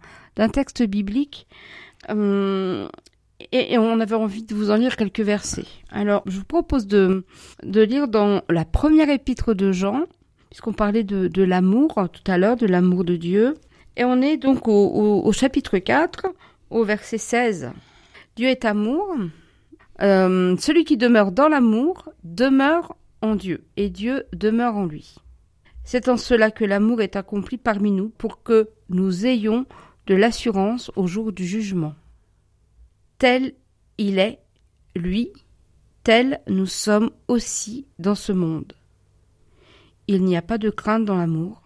texte 0.53 0.83
biblique. 0.83 1.47
Euh, 2.11 2.87
et, 3.51 3.79
on 3.79 3.99
avait 3.99 4.15
envie 4.15 4.43
de 4.43 4.55
vous 4.55 4.71
en 4.71 4.77
lire 4.77 4.97
quelques 4.97 5.21
versets. 5.21 5.65
Alors, 5.91 6.23
je 6.27 6.37
vous 6.37 6.45
propose 6.45 6.87
de, 6.87 7.25
lire 7.63 8.09
dans 8.09 8.43
la 8.51 8.67
première 8.67 9.09
épître 9.09 9.55
de 9.55 9.73
Jean, 9.73 10.03
puisqu'on 10.51 10.75
parlait 10.75 11.03
de, 11.03 11.43
l'amour 11.43 11.97
euh, 11.97 12.09
tout 12.09 12.31
à 12.31 12.37
l'heure, 12.37 12.59
de 12.59 12.67
l'amour 12.67 13.05
de 13.05 13.17
Dieu. 13.17 13.55
Et 13.97 14.05
on 14.05 14.21
est 14.21 14.37
donc 14.37 14.69
au, 14.69 14.89
au, 14.89 15.27
au 15.27 15.33
chapitre 15.33 15.79
4, 15.79 16.27
au 16.69 16.85
verset 16.85 17.17
16. 17.17 17.73
Dieu 18.37 18.49
est 18.49 18.65
amour. 18.65 19.15
Euh, 20.01 20.57
celui 20.59 20.85
qui 20.85 20.97
demeure 20.97 21.33
dans 21.33 21.49
l'amour 21.49 22.09
demeure 22.25 22.97
en 23.21 23.37
Dieu, 23.37 23.65
et 23.77 23.89
Dieu 23.89 24.25
demeure 24.33 24.77
en 24.77 24.87
lui. 24.87 25.17
C'est 25.85 26.09
en 26.09 26.17
cela 26.17 26.51
que 26.51 26.65
l'amour 26.65 27.03
est 27.03 27.17
accompli 27.17 27.59
parmi 27.59 27.93
nous, 27.93 28.09
pour 28.09 28.43
que 28.43 28.71
nous 28.89 29.27
ayons 29.27 29.67
de 30.07 30.15
l'assurance 30.15 30.91
au 30.97 31.07
jour 31.07 31.33
du 31.33 31.45
jugement. 31.45 31.95
Tel 33.19 33.55
il 33.99 34.19
est, 34.19 34.41
lui, 34.97 35.33
tel 36.03 36.41
nous 36.49 36.67
sommes 36.67 37.11
aussi 37.29 37.87
dans 37.99 38.15
ce 38.15 38.33
monde. 38.33 38.73
Il 40.09 40.25
n'y 40.25 40.37
a 40.37 40.43
pas 40.43 40.59
de 40.59 40.71
crainte 40.71 41.05
dans 41.05 41.17
l'amour, 41.17 41.63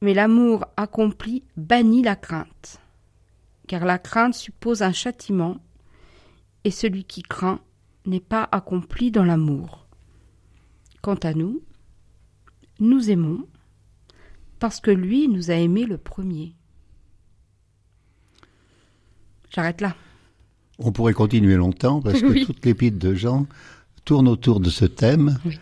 mais 0.00 0.14
l'amour 0.14 0.66
accompli 0.76 1.42
bannit 1.56 2.02
la 2.02 2.14
crainte 2.14 2.80
car 3.66 3.84
la 3.84 3.98
crainte 3.98 4.34
suppose 4.34 4.82
un 4.82 4.92
châtiment, 4.92 5.56
et 6.64 6.70
celui 6.70 7.04
qui 7.04 7.22
craint 7.22 7.60
n'est 8.06 8.20
pas 8.20 8.48
accompli 8.52 9.10
dans 9.10 9.24
l'amour. 9.24 9.86
Quant 11.02 11.14
à 11.16 11.34
nous, 11.34 11.62
nous 12.80 13.10
aimons 13.10 13.46
parce 14.58 14.80
que 14.80 14.90
lui 14.90 15.28
nous 15.28 15.50
a 15.50 15.54
aimés 15.54 15.84
le 15.84 15.98
premier. 15.98 16.54
J'arrête 19.50 19.80
là. 19.80 19.94
On 20.78 20.90
pourrait 20.92 21.12
continuer 21.12 21.54
longtemps 21.56 22.00
parce 22.00 22.20
que 22.20 22.26
Oui. 22.32 22.46
toute 22.46 22.64
l'épître 22.64 22.98
de 22.98 23.14
Jean 23.14 23.46
tourne 24.04 24.26
autour 24.28 24.60
de 24.60 24.70
ce 24.70 24.84
thème 24.84 25.38
Oui. 25.44 25.58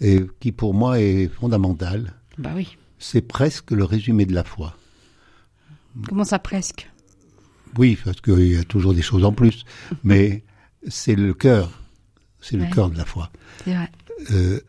et 0.00 0.26
qui 0.40 0.52
pour 0.52 0.74
moi 0.74 1.00
est 1.00 1.28
fondamental. 1.28 2.14
Bah 2.38 2.52
oui. 2.54 2.76
C'est 2.98 3.22
presque 3.22 3.72
le 3.72 3.84
résumé 3.84 4.24
de 4.26 4.32
la 4.34 4.44
foi. 4.44 4.74
Comment 6.08 6.24
ça 6.24 6.38
presque? 6.38 6.90
Oui, 7.78 7.98
parce 8.04 8.20
qu'il 8.20 8.46
y 8.52 8.56
a 8.56 8.64
toujours 8.64 8.94
des 8.94 9.02
choses 9.02 9.24
en 9.24 9.32
plus, 9.32 9.64
mais 10.04 10.44
c'est 10.88 11.14
le 11.16 11.34
cœur, 11.34 11.82
c'est 12.40 12.56
le 12.56 12.64
Ouais. 12.64 12.70
cœur 12.70 12.90
de 12.90 12.96
la 12.96 13.04
foi. 13.04 13.30
C'est 13.64 13.74
vrai. 13.74 13.90
Euh, 14.30 14.60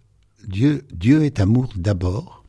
Dieu, 0.47 0.85
Dieu 0.93 1.23
est 1.23 1.39
amour 1.39 1.69
d'abord. 1.75 2.43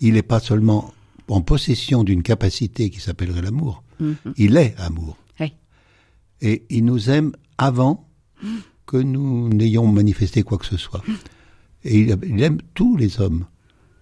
Il 0.00 0.14
n'est 0.14 0.22
pas 0.22 0.40
seulement 0.40 0.92
en 1.28 1.42
possession 1.42 2.04
d'une 2.04 2.22
capacité 2.22 2.90
qui 2.90 3.00
s'appellerait 3.00 3.42
l'amour. 3.42 3.82
Mhm. 4.00 4.16
Il 4.36 4.56
est 4.56 4.74
amour. 4.78 5.16
Oui. 5.38 5.52
Et 6.40 6.64
il 6.70 6.84
nous 6.84 7.10
aime 7.10 7.32
avant 7.58 8.08
que 8.86 8.96
nous 8.96 9.48
n'ayons 9.50 9.86
manifesté 9.86 10.42
quoi 10.42 10.58
que 10.58 10.66
ce 10.66 10.76
soit. 10.76 11.02
Et 11.84 11.98
il, 12.00 12.16
il 12.26 12.42
aime 12.42 12.58
tous 12.74 12.96
les 12.96 13.20
hommes. 13.20 13.46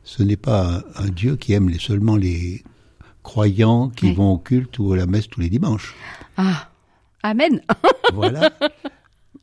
Ce 0.05 0.23
n'est 0.23 0.37
pas 0.37 0.83
un, 0.97 1.05
un 1.05 1.09
Dieu 1.11 1.37
qui 1.37 1.52
aime 1.52 1.69
les- 1.69 1.78
seulement 1.78 2.17
les 2.17 2.62
croyants 3.22 3.88
qui 3.90 4.06
Oui. 4.06 4.14
vont 4.14 4.32
au 4.32 4.38
culte 4.38 4.78
ou 4.78 4.92
à 4.92 4.96
la 4.96 5.06
messe 5.06 5.28
tous 5.28 5.40
les 5.40 5.50
dimanches. 5.50 5.94
Ah, 6.37 6.70
Amen. 7.22 7.60
Voilà. 8.14 8.50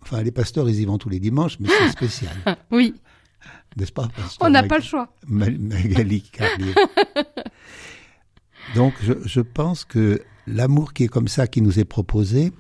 Enfin, 0.02 0.22
les 0.24 0.32
pasteurs, 0.32 0.70
ils 0.70 0.80
y 0.80 0.86
vont 0.86 0.98
tous 0.98 1.10
les 1.10 1.20
dimanches, 1.20 1.58
mais 1.60 1.68
c'est 1.70 1.90
spécial. 1.90 2.36
oui, 2.72 2.94
N'est-ce 3.78 3.92
pas, 3.92 4.08
on 4.40 4.50
n'a 4.50 4.62
Mag- 4.62 4.70
pas 4.70 4.78
le 4.78 4.84
choix. 4.84 5.10
Ma- 5.28 5.50
Magali 5.50 6.22
Carlier? 6.22 6.74
Donc, 8.76 8.94
je, 9.04 9.14
je 9.26 9.42
pense 9.42 9.86
que 9.86 10.22
l'amour 10.48 10.94
qui 10.94 11.04
est 11.04 11.08
comme 11.08 11.28
ça, 11.28 11.48
qui 11.48 11.62
nous 11.62 11.80
est 11.80 11.86
proposé, 11.86 12.52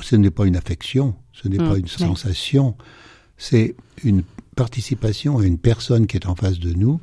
ce 0.00 0.16
n'est 0.16 0.30
pas 0.30 0.46
une 0.46 0.56
affection, 0.56 1.14
ce 1.32 1.48
n'est 1.48 1.58
pas 1.58 1.76
une 1.76 1.84
oui. 1.84 1.88
sensation, 1.88 2.76
c'est 3.36 3.74
une 4.04 4.22
participation 4.56 5.38
à 5.38 5.44
une 5.44 5.58
personne 5.58 6.06
qui 6.06 6.16
est 6.16 6.26
en 6.26 6.34
face 6.34 6.58
de 6.58 6.72
nous 6.72 7.00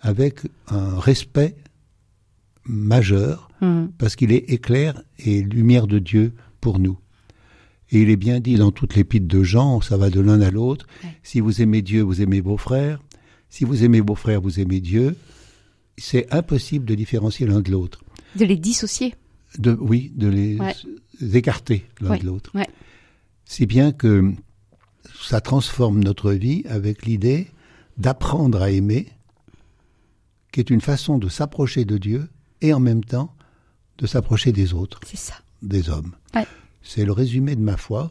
avec 0.00 0.40
un 0.68 0.98
respect 0.98 1.54
majeur 2.64 3.48
Mhm. 3.60 3.92
parce 3.98 4.16
qu'il 4.16 4.32
est 4.32 4.50
éclair 4.50 5.02
et 5.18 5.42
lumière 5.42 5.86
de 5.86 5.98
Dieu 5.98 6.32
pour 6.60 6.78
nous. 6.78 6.98
Et 7.90 8.00
il 8.02 8.10
est 8.10 8.16
bien 8.16 8.40
dit 8.40 8.54
dans 8.56 8.72
toute 8.72 8.94
l'épître 8.96 9.26
de 9.28 9.42
Jean, 9.42 9.80
ça 9.80 9.96
va 9.96 10.10
de 10.10 10.20
l'un 10.20 10.40
à 10.40 10.50
l'autre, 10.50 10.86
Ouais. 11.04 11.10
si 11.22 11.40
vous 11.40 11.60
aimez 11.62 11.82
Dieu, 11.82 12.02
vous 12.02 12.22
aimez 12.22 12.40
vos 12.40 12.56
frères, 12.56 13.00
si 13.50 13.64
vous 13.64 13.84
aimez 13.84 14.00
vos 14.00 14.14
frères, 14.14 14.40
vous 14.40 14.58
aimez 14.60 14.80
Dieu, 14.80 15.16
c'est 15.98 16.32
impossible 16.32 16.84
de 16.86 16.94
différencier 16.94 17.46
l'un 17.46 17.60
de 17.60 17.70
l'autre. 17.70 18.02
De 18.36 18.44
les 18.46 18.56
dissocier. 18.56 19.14
De, 19.58 19.76
oui, 19.78 20.10
de 20.16 20.28
les 20.28 20.58
Ouais. 20.58 20.74
écarter 21.34 21.84
l'un 22.00 22.10
Ouais. 22.12 22.18
de 22.18 22.24
l'autre. 22.26 22.52
Si 23.44 23.66
bien 23.66 23.92
que 23.92 24.32
ça 25.22 25.40
transforme 25.42 26.02
notre 26.02 26.32
vie 26.32 26.64
avec 26.66 27.04
l'idée 27.04 27.48
d'apprendre 27.98 28.62
à 28.62 28.70
aimer, 28.70 29.08
qui 30.50 30.60
est 30.60 30.70
une 30.70 30.80
façon 30.80 31.18
de 31.18 31.28
s'approcher 31.28 31.84
de 31.84 31.98
Dieu 31.98 32.28
et 32.62 32.72
en 32.72 32.80
même 32.80 33.04
temps 33.04 33.34
de 33.98 34.06
s'approcher 34.06 34.52
des 34.52 34.72
autres 34.72 35.00
ça. 35.12 35.34
des 35.62 35.90
hommes. 35.90 36.12
Ouais. 36.34 36.46
C'est 36.82 37.04
le 37.04 37.12
résumé 37.12 37.54
de 37.54 37.60
ma 37.60 37.76
foi 37.76 38.10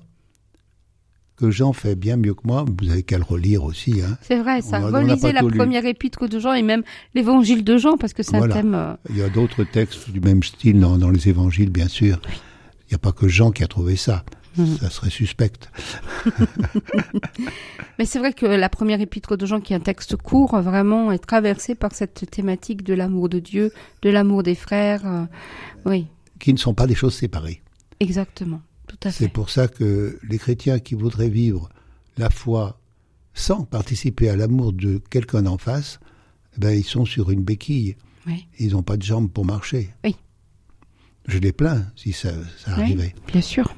que 1.35 1.49
Jean 1.49 1.73
fait 1.73 1.95
bien 1.95 2.17
mieux 2.17 2.35
que 2.35 2.41
moi. 2.45 2.63
Vous 2.81 2.89
avez 2.91 3.01
qu'à 3.03 3.17
le 3.17 3.23
relire 3.23 3.63
aussi. 3.63 4.01
Hein. 4.01 4.17
C'est 4.21 4.39
vrai, 4.39 4.61
ça. 4.61 4.79
On 4.81 4.93
a- 4.93 4.99
Relisez 5.01 5.31
la 5.31 5.41
première 5.41 5.85
épître 5.85 6.27
de 6.29 6.39
Jean 6.39 6.53
et 6.53 6.61
même 6.61 6.83
l'évangile 7.15 7.63
de 7.63 7.77
Jean 7.77 7.97
parce 7.97 8.13
que 8.13 8.21
c'est 8.21 8.37
Voilà. 8.37 8.55
un 8.55 8.61
thème. 8.61 8.75
euh, 8.75 8.93
Il 9.09 9.17
y 9.17 9.23
a 9.23 9.29
d'autres 9.29 9.63
textes 9.63 10.11
du 10.11 10.19
même 10.19 10.43
style 10.43 10.79
dans, 10.79 10.97
dans 10.99 11.09
les 11.09 11.27
évangiles, 11.29 11.71
bien 11.71 11.87
sûr. 11.87 12.21
Il 12.29 12.91
n'y 12.91 12.95
a 12.95 12.99
pas 12.99 13.11
que 13.11 13.27
Jean 13.27 13.51
qui 13.51 13.63
a 13.63 13.67
trouvé 13.67 13.95
ça. 13.95 14.23
Mhm. 14.57 14.77
Ça 14.79 14.89
serait 14.89 15.09
suspect. 15.09 15.51
Mais 17.97 18.05
c'est 18.05 18.19
vrai 18.19 18.33
que 18.33 18.45
la 18.45 18.69
première 18.69 18.99
épître 19.01 19.37
de 19.37 19.45
Jean, 19.45 19.61
qui 19.61 19.73
est 19.73 19.75
un 19.75 19.79
texte 19.79 20.15
court, 20.15 20.59
vraiment 20.61 21.11
est 21.11 21.19
traversée 21.19 21.75
par 21.75 21.93
cette 21.93 22.29
thématique 22.29 22.83
de 22.83 22.93
l'amour 22.93 23.29
de 23.29 23.39
Dieu, 23.39 23.71
de 24.01 24.09
l'amour 24.09 24.43
des 24.43 24.55
frères. 24.55 25.05
euh, 25.05 25.25
oui, 25.85 26.07
Qui 26.39 26.53
ne 26.53 26.57
sont 26.57 26.73
pas 26.73 26.87
des 26.87 26.95
choses 26.95 27.15
séparées. 27.15 27.61
exactement. 27.99 28.61
Tout 28.87 28.97
à 29.07 29.11
C'est 29.11 29.25
fait. 29.25 29.29
pour 29.29 29.49
ça 29.49 29.67
que 29.69 30.19
les 30.27 30.37
chrétiens 30.37 30.79
qui 30.79 30.95
voudraient 30.95 31.29
vivre 31.29 31.69
la 32.17 32.29
foi 32.29 32.77
sans 33.33 33.63
participer 33.63 34.27
à 34.29 34.35
l'amour 34.35 34.73
de 34.73 35.01
quelqu'un 35.09 35.45
en 35.45 35.57
face, 35.57 35.99
eh 36.57 36.59
ben, 36.59 36.71
ils 36.77 36.83
sont 36.83 37.05
sur 37.05 37.31
une 37.31 37.41
béquille. 37.41 37.95
Oui. 38.27 38.45
Ils 38.59 38.73
n'ont 38.73 38.83
pas 38.83 38.97
de 38.97 39.03
jambes 39.03 39.31
pour 39.31 39.45
marcher. 39.45 39.93
Oui. 40.03 40.17
Je 41.27 41.37
les 41.37 41.53
plains 41.53 41.85
si 41.95 42.11
ça, 42.11 42.31
ça 42.57 42.73
Oui. 42.75 42.81
arrivait. 42.83 43.15
Bien 43.31 43.39
sûr. 43.41 43.70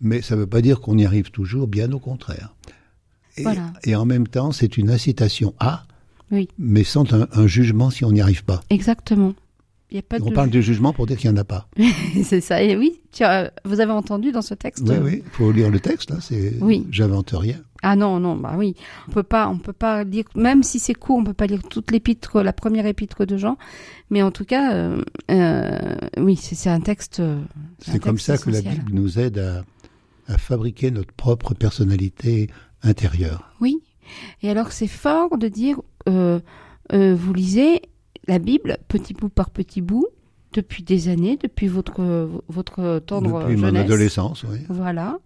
Mais 0.00 0.22
ça 0.22 0.34
ne 0.34 0.40
veut 0.40 0.46
pas 0.46 0.62
dire 0.62 0.80
qu'on 0.80 0.96
y 0.98 1.04
arrive 1.04 1.30
toujours, 1.30 1.68
bien 1.68 1.90
au 1.92 1.98
contraire. 1.98 2.54
Et, 3.36 3.42
Voilà. 3.42 3.72
et 3.84 3.94
en 3.96 4.04
même 4.06 4.26
temps, 4.28 4.50
c'est 4.52 4.76
une 4.78 4.90
incitation 4.90 5.54
à, 5.60 5.84
Oui, 6.32 6.48
mais 6.58 6.84
sans 6.84 7.12
un, 7.12 7.26
un 7.32 7.46
jugement 7.46 7.90
si 7.90 8.04
on 8.04 8.12
n'y 8.12 8.20
arrive 8.20 8.44
pas. 8.44 8.60
exactement. 8.70 9.34
Y 9.92 9.98
a 9.98 10.02
pas 10.02 10.18
On 10.22 10.30
de. 10.30 10.34
parle 10.34 10.50
de 10.50 10.60
jugement 10.60 10.92
pour 10.92 11.04
dire 11.08 11.16
qu'il 11.18 11.28
n'y 11.32 11.36
en 11.36 11.40
a 11.40 11.44
pas. 11.44 11.68
c'est 12.22 12.40
ça. 12.40 12.62
Et 12.62 12.76
oui, 12.76 13.00
as- 13.20 13.50
vous 13.64 13.80
avez 13.80 13.90
entendu 13.90 14.30
dans 14.30 14.40
ce 14.40 14.54
texte? 14.54 14.84
Oui, 14.88 14.94
oui, 15.02 15.22
il 15.26 15.30
faut 15.32 15.50
lire 15.50 15.68
le 15.68 15.80
texte, 15.80 16.10
là, 16.10 16.18
c'est, 16.20 16.54
Oui. 16.60 16.86
j'invente 16.92 17.30
rien. 17.32 17.56
Ah 17.82 17.96
non, 17.96 18.20
non, 18.20 18.36
bah 18.36 18.54
oui. 18.56 18.76
On 19.08 19.10
peut 19.10 19.24
pas, 19.24 19.48
on 19.48 19.58
peut 19.58 19.72
pas 19.72 20.04
lire, 20.04 20.26
même 20.36 20.62
si 20.62 20.78
c'est 20.78 20.94
court, 20.94 21.16
on 21.18 21.24
peut 21.24 21.32
pas 21.34 21.46
lire 21.46 21.62
toute 21.68 21.90
l'épître, 21.90 22.40
la 22.40 22.52
première 22.52 22.86
épître 22.86 23.26
de 23.26 23.36
Jean. 23.36 23.58
Mais 24.10 24.22
en 24.22 24.30
tout 24.30 24.44
cas, 24.44 24.74
euh, 24.74 25.02
euh, 25.32 25.96
oui, 26.18 26.36
c'est 26.36 26.70
un 26.70 26.80
texte. 26.80 27.18
euh, 27.18 27.40
C'est 27.80 27.98
comme 28.00 28.18
ça 28.18 28.38
que 28.38 28.48
la. 28.50 28.60
Bible 28.62 28.92
nous 28.92 29.18
aide 29.18 29.38
à, 29.38 29.64
à 30.30 30.38
fabriquer 30.38 30.90
notre 30.90 31.12
propre 31.12 31.54
personnalité 31.54 32.48
intérieure. 32.82 33.52
Oui. 33.60 33.78
Et 34.42 34.50
alors 34.50 34.72
c'est 34.72 34.86
fort 34.86 35.36
de 35.38 35.48
dire, 35.48 35.80
euh, 36.08 36.40
euh, 36.92 37.14
vous 37.14 37.32
lisez 37.34 37.82
la 38.26 38.38
Bible 38.38 38.78
petit 38.88 39.14
bout 39.14 39.28
par 39.28 39.50
petit 39.50 39.80
bout 39.82 40.06
depuis 40.52 40.82
des 40.82 41.08
années, 41.08 41.36
depuis 41.40 41.68
votre 41.68 42.02
votre 42.48 42.98
tendre 43.00 43.40
Depuis 43.40 43.56
mon 43.56 43.66
jeunesse. 43.68 43.84
adolescence, 43.84 44.44
oui. 44.50 44.58
Voilà. 44.68 45.18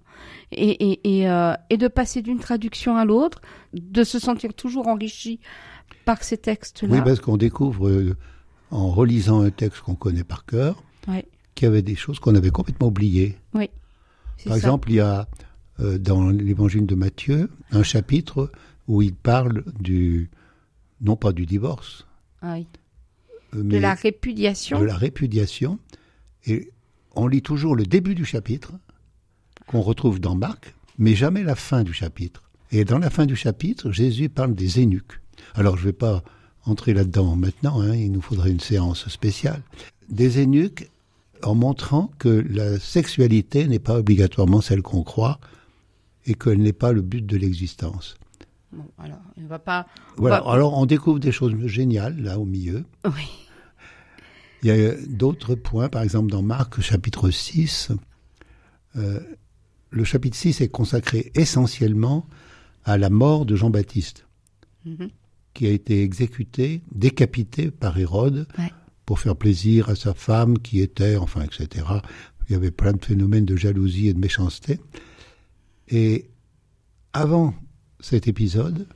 Et, 0.53 0.71
et, 0.93 1.19
et, 1.21 1.29
euh, 1.31 1.55
et 1.71 1.77
de 1.77 1.89
passer 1.89 2.23
d'une 2.23 2.39
traduction 2.39 2.97
à 2.97 3.05
l'autre, 3.05 3.41
de 3.73 4.05
se 4.05 4.19
sentir 4.19 4.55
toujours 4.55 4.87
enrichi 4.89 5.41
par 6.05 6.23
ces 6.23 6.37
textes-là. 6.37 6.95
Oui, 6.95 7.01
parce 7.05 7.21
qu'on 7.21 7.37
découvre, 7.37 8.15
en 8.71 8.91
relisant 8.91 9.41
un 9.41 9.51
texte 9.51 9.81
qu'on 9.81 9.95
connaît 9.97 10.25
par 10.25 10.45
cœur, 10.45 10.83
Ouais. 11.09 11.27
qu'il 11.55 11.67
y 11.67 11.69
avait 11.69 11.83
des 11.83 11.97
choses 11.97 12.19
qu'on 12.21 12.35
avait 12.35 12.51
complètement 12.51 12.89
oubliées. 12.89 13.37
Oui. 13.55 13.69
Par 14.45 14.53
ça. 14.55 14.57
exemple, 14.59 14.91
il 14.91 14.97
y 14.97 15.01
a 15.01 15.29
euh, 15.81 15.99
dans 15.99 16.29
l'évangile 16.31 16.87
de 16.87 16.95
Matthieu 16.95 17.51
un 17.73 17.83
chapitre 17.83 18.51
où 18.89 19.03
il 19.03 19.15
parle 19.15 19.65
du, 19.81 20.31
non 21.01 21.17
pas 21.17 21.33
du 21.33 21.47
divorce, 21.47 22.07
Ah 22.43 22.55
oui. 22.55 22.67
euh, 23.55 23.59
de 23.59 23.63
mais 23.63 23.81
la 23.81 23.95
répudiation. 23.95 24.79
de 24.81 24.85
la 24.85 24.97
répudiation. 24.97 25.79
Et 26.47 26.71
on 27.17 27.27
lit 27.27 27.43
toujours 27.43 27.75
le 27.77 27.85
début 27.85 28.15
du 28.15 28.25
chapitre, 28.25 28.73
qu'on 29.67 29.81
retrouve 29.81 30.21
dans 30.21 30.35
Marc, 30.35 30.75
mais 30.99 31.15
jamais 31.15 31.43
la 31.43 31.55
fin 31.55 31.83
du 31.83 31.93
chapitre. 31.95 32.43
Et 32.71 32.85
dans 32.85 32.99
la 32.99 33.09
fin 33.11 33.25
du 33.27 33.37
chapitre, 33.37 33.91
Jésus 33.93 34.29
parle 34.29 34.55
des 34.55 34.81
eunuques. 34.81 35.21
Alors 35.55 35.77
je 35.77 35.83
ne 35.83 35.87
vais 35.87 35.93
pas 35.93 36.23
entrer 36.67 36.93
là-dedans 36.95 37.37
maintenant, 37.37 37.81
hein, 37.81 37.95
il 37.95 38.11
nous 38.13 38.21
faudrait 38.21 38.51
une 38.51 38.61
séance 38.61 39.09
spéciale. 39.09 39.63
Des 40.09 40.43
eunuques 40.43 40.91
en 41.45 41.55
montrant 41.55 42.11
que 42.19 42.29
la 42.29 42.79
sexualité 42.79 43.67
n'est 43.69 43.79
pas 43.79 43.99
obligatoirement 43.99 44.61
celle 44.61 44.83
qu'on 44.83 45.03
croit 45.03 45.39
et 46.27 46.35
qu'elle 46.35 46.61
n'est 46.61 46.73
pas 46.73 46.93
le 46.93 47.03
but 47.03 47.25
de 47.25 47.37
l'existence. 47.37 48.17
Bon, 48.73 48.87
alors, 48.99 49.19
on 49.37 49.47
va 49.47 49.59
pas. 49.59 49.87
on 50.17 50.23
Voilà, 50.23 50.41
va- 50.41 50.51
alors 50.53 50.77
on 50.79 50.87
découvre 50.87 51.19
des 51.21 51.33
choses 51.33 51.55
géniales 51.67 52.21
là 52.21 52.39
au 52.39 52.45
milieu. 52.45 52.85
Oui. 53.05 53.29
Il 54.63 54.69
y 54.69 54.87
a 54.87 54.93
d'autres 55.07 55.55
points, 55.55 55.89
par 55.89 56.03
exemple 56.03 56.31
dans 56.31 56.43
Marc 56.43 56.81
chapitre 56.81 57.31
6, 57.31 57.91
euh, 58.97 59.21
le 59.91 60.05
chapitre 60.05 60.37
6 60.37 60.61
est 60.63 60.69
consacré 60.69 61.31
essentiellement 61.35 62.27
à 62.85 62.97
la 62.99 63.11
mort 63.11 63.45
de 63.47 63.55
Jean-Baptiste, 63.57 64.27
Mhm. 64.87 65.11
qui 65.53 65.67
a 65.67 65.71
été 65.71 66.03
exécuté, 66.03 66.83
décapité 66.93 67.71
par 67.71 67.97
Hérode 67.99 68.47
Ouais. 68.59 68.73
Pour 69.07 69.21
faire 69.21 69.37
plaisir 69.37 69.89
à 69.91 69.95
sa 69.97 70.15
femme 70.15 70.59
qui 70.59 70.81
était, 70.81 71.17
enfin, 71.17 71.43
etc. 71.43 71.85
Il 72.49 72.53
y 72.53 72.55
avait 72.57 72.71
plein 72.71 72.93
de 72.93 73.05
phénomènes 73.05 73.45
de 73.45 73.57
jalousie 73.57 74.09
et 74.09 74.15
de 74.15 74.19
méchanceté. 74.19 74.81
Et 75.89 76.27
avant 77.13 77.55
cet 78.01 78.29
épisode, 78.29 78.87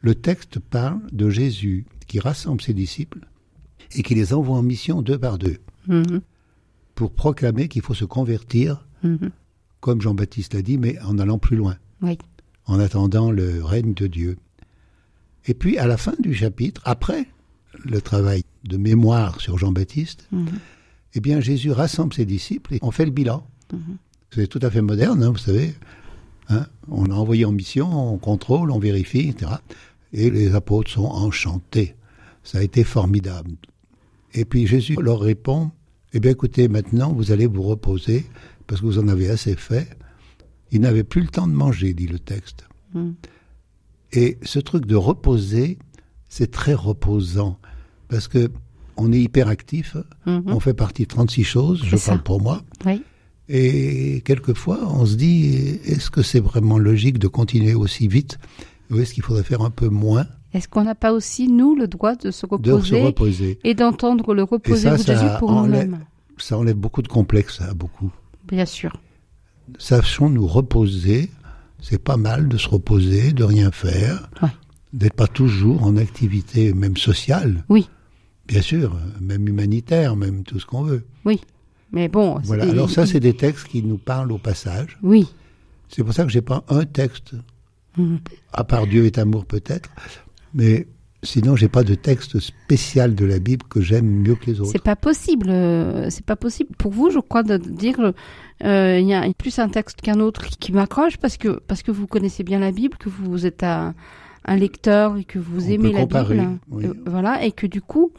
le 0.00 0.14
texte 0.14 0.58
parle 0.58 1.00
de 1.12 1.30
Jésus 1.30 1.84
qui 2.06 2.20
rassemble 2.20 2.60
ses 2.62 2.74
disciples 2.74 3.20
et 3.94 4.02
qui 4.02 4.14
les 4.14 4.32
envoie 4.32 4.56
en 4.58 4.62
mission 4.62 5.02
deux 5.02 5.18
par 5.18 5.38
deux 5.38 5.58
Mhm. 5.88 6.20
pour 6.96 7.12
proclamer 7.12 7.68
qu'il 7.68 7.82
faut 7.82 7.94
se 7.94 8.04
convertir, 8.04 8.86
Mhm. 9.04 9.30
comme 9.80 10.00
Jean-Baptiste 10.00 10.54
l'a 10.54 10.62
dit, 10.62 10.78
mais 10.78 10.98
en 11.02 11.18
allant 11.18 11.38
plus 11.38 11.56
loin, 11.56 11.76
Oui. 12.02 12.18
en 12.66 12.80
attendant 12.80 13.30
le 13.30 13.62
règne 13.62 13.94
de 13.94 14.06
Dieu. 14.08 14.36
Et 15.46 15.54
puis, 15.54 15.78
à 15.78 15.86
la 15.86 15.96
fin 15.96 16.14
du 16.18 16.34
chapitre, 16.34 16.80
après 16.84 17.26
le 17.84 18.00
travail 18.00 18.42
de 18.64 18.76
mémoire 18.76 19.40
sur 19.40 19.58
Jean-Baptiste, 19.58 20.28
Mhm. 20.32 20.46
eh 21.14 21.20
bien, 21.20 21.40
Jésus 21.40 21.70
rassemble 21.70 22.12
ses 22.14 22.24
disciples 22.24 22.74
et 22.74 22.78
on 22.82 22.90
fait 22.90 23.04
le 23.04 23.10
bilan. 23.10 23.46
Mhm. 23.72 23.96
C'est 24.30 24.46
tout 24.48 24.60
à 24.62 24.70
fait 24.70 24.82
moderne, 24.82 25.22
hein, 25.22 25.30
vous 25.30 25.38
savez. 25.38 25.74
Hein, 26.48 26.66
on 26.88 27.06
a 27.06 27.14
envoyé 27.14 27.44
en 27.44 27.52
mission, 27.52 28.12
on 28.14 28.18
contrôle, 28.18 28.70
on 28.70 28.78
vérifie, 28.78 29.28
etc. 29.30 29.52
Et 30.12 30.30
les 30.30 30.54
apôtres 30.54 30.90
sont 30.90 31.04
enchantés. 31.06 31.94
Ça 32.44 32.58
a 32.58 32.62
été 32.62 32.84
formidable. 32.84 33.52
Et 34.34 34.44
puis 34.44 34.66
Jésus 34.66 34.96
leur 35.00 35.20
répond, 35.20 35.70
eh 36.12 36.20
bien 36.20 36.30
écoutez, 36.30 36.68
maintenant 36.68 37.12
vous 37.12 37.32
allez 37.32 37.46
vous 37.46 37.62
reposer 37.62 38.26
parce 38.66 38.80
que 38.80 38.86
vous 38.86 38.98
en 38.98 39.08
avez 39.08 39.28
assez 39.30 39.56
fait. 39.56 39.88
Ils 40.70 40.80
n'avaient 40.80 41.04
plus 41.04 41.22
le 41.22 41.28
temps 41.28 41.46
de 41.48 41.52
manger, 41.52 41.94
dit 41.94 42.06
le 42.06 42.18
texte. 42.18 42.64
Mhm. 42.94 43.14
Et 44.12 44.38
ce 44.42 44.58
truc 44.60 44.86
de 44.86 44.94
reposer, 44.96 45.78
c'est 46.28 46.50
très 46.50 46.74
reposant 46.74 47.58
parce 48.08 48.28
que 48.28 48.50
on 48.96 49.12
est 49.12 49.20
hyperactif, 49.20 49.96
Mhm. 50.26 50.44
on 50.46 50.60
fait 50.60 50.72
partie 50.74 51.02
de 51.02 51.08
36 51.08 51.44
choses, 51.44 51.82
je 51.84 51.96
ça. 51.96 52.12
parle 52.12 52.22
pour 52.22 52.40
moi. 52.40 52.62
Oui. 52.86 53.02
Et 53.48 54.22
quelquefois, 54.24 54.80
on 54.92 55.04
se 55.06 55.14
dit, 55.16 55.78
est-ce 55.84 56.10
que 56.10 56.22
c'est 56.22 56.40
vraiment 56.40 56.78
logique 56.78 57.18
de 57.18 57.28
continuer 57.28 57.74
aussi 57.74 58.08
vite 58.08 58.38
ou 58.90 58.98
est-ce 58.98 59.12
qu'il 59.14 59.22
faudrait 59.22 59.42
faire 59.44 59.60
un 59.60 59.70
peu 59.70 59.88
moins 59.88 60.26
Est-ce 60.54 60.66
qu'on 60.68 60.82
n'a 60.84 60.94
pas 60.94 61.12
aussi, 61.12 61.46
nous, 61.48 61.74
le 61.76 61.86
droit 61.88 62.14
de 62.16 62.30
se 62.30 62.46
de 62.58 62.80
se 62.80 62.94
reposer 62.94 63.58
et 63.64 63.74
d'entendre 63.74 64.32
le 64.34 64.42
reposer 64.42 64.90
de 64.90 64.96
ça 64.96 65.14
Jésus 65.14 65.26
pour 65.38 65.52
nous-mêmes 65.52 66.00
Ça 66.38 66.56
enlève 66.58 66.76
beaucoup 66.76 67.02
de 67.02 67.08
complexes 67.08 67.60
à 67.60 67.74
beaucoup. 67.74 68.10
Bien 68.48 68.64
sûr. 68.66 68.98
Sachons 69.78 70.30
nous 70.30 70.46
reposer. 70.46 71.30
C'est 71.80 72.02
pas 72.02 72.16
mal 72.16 72.48
de 72.48 72.56
se 72.56 72.68
reposer, 72.68 73.32
de 73.32 73.44
rien 73.44 73.70
faire, 73.70 74.30
Ouais. 74.42 74.48
D'être 74.96 75.14
pas 75.14 75.28
toujours 75.28 75.84
en 75.84 75.96
activité, 75.96 76.72
même 76.74 76.96
sociale, 76.96 77.64
Oui. 77.68 77.88
bien 78.48 78.62
sûr, 78.62 78.98
même 79.20 79.46
humanitaire, 79.46 80.16
même 80.16 80.42
tout 80.42 80.58
ce 80.58 80.66
qu'on 80.66 80.82
veut. 80.82 81.04
Oui. 81.24 81.40
Mais 81.92 82.08
bon. 82.08 82.38
Voilà. 82.42 82.64
Alors 82.68 82.90
ça, 82.90 83.06
c'est 83.06 83.20
des 83.20 83.34
textes 83.34 83.68
qui 83.68 83.82
nous 83.82 83.98
parlent 83.98 84.32
au 84.32 84.38
passage. 84.38 84.98
Oui. 85.02 85.28
C'est 85.88 86.02
pour 86.02 86.12
ça 86.14 86.24
que 86.24 86.30
j'ai 86.30 86.40
pas 86.42 86.64
un 86.68 86.84
texte, 86.84 87.34
Mhm. 87.96 88.18
à 88.52 88.64
part 88.64 88.86
Dieu 88.86 89.04
est 89.06 89.18
amour 89.18 89.46
peut-être, 89.46 89.88
mais 90.52 90.86
sinon 91.22 91.56
j'ai 91.56 91.68
pas 91.68 91.82
de 91.84 91.94
texte 91.94 92.40
spécial 92.40 93.14
de 93.14 93.24
la 93.24 93.38
Bible 93.38 93.64
que 93.70 93.80
j'aime 93.80 94.06
mieux 94.06 94.34
que 94.34 94.46
les 94.46 94.60
autres. 94.60 94.70
C'est 94.72 94.82
pas 94.82 94.96
possible. 94.96 95.46
euh, 95.48 96.08
C'est 96.10 96.24
pas 96.26 96.36
possible 96.36 96.74
pour 96.76 96.92
vous, 96.92 97.10
je 97.10 97.20
crois, 97.20 97.42
de 97.42 97.56
dire 97.56 98.12
euh, 98.64 98.98
il 99.00 99.06
y 99.06 99.14
a 99.14 99.22
plus 99.38 99.58
un 99.58 99.68
texte 99.68 100.00
qu'un 100.02 100.20
autre 100.20 100.44
qui, 100.44 100.56
qui 100.56 100.72
m'accroche 100.72 101.16
parce 101.18 101.36
que 101.36 101.60
parce 101.68 101.82
que 101.82 101.90
vous 101.90 102.06
connaissez 102.06 102.42
bien 102.44 102.58
la 102.58 102.70
Bible, 102.72 102.96
que 102.98 103.08
vous 103.08 103.46
êtes 103.46 103.62
un, 103.62 103.94
un 104.46 104.56
lecteur 104.56 105.16
et 105.16 105.24
que 105.24 105.38
vous 105.38 105.66
On 105.66 105.70
aimez 105.70 105.92
la 105.92 106.00
comparer, 106.00 106.36
Bible, 106.36 106.58
oui. 106.70 106.86
Euh, 106.86 106.94
voilà, 107.06 107.44
et 107.44 107.52
que 107.52 107.66
du 107.66 107.82
coup, 107.82 108.12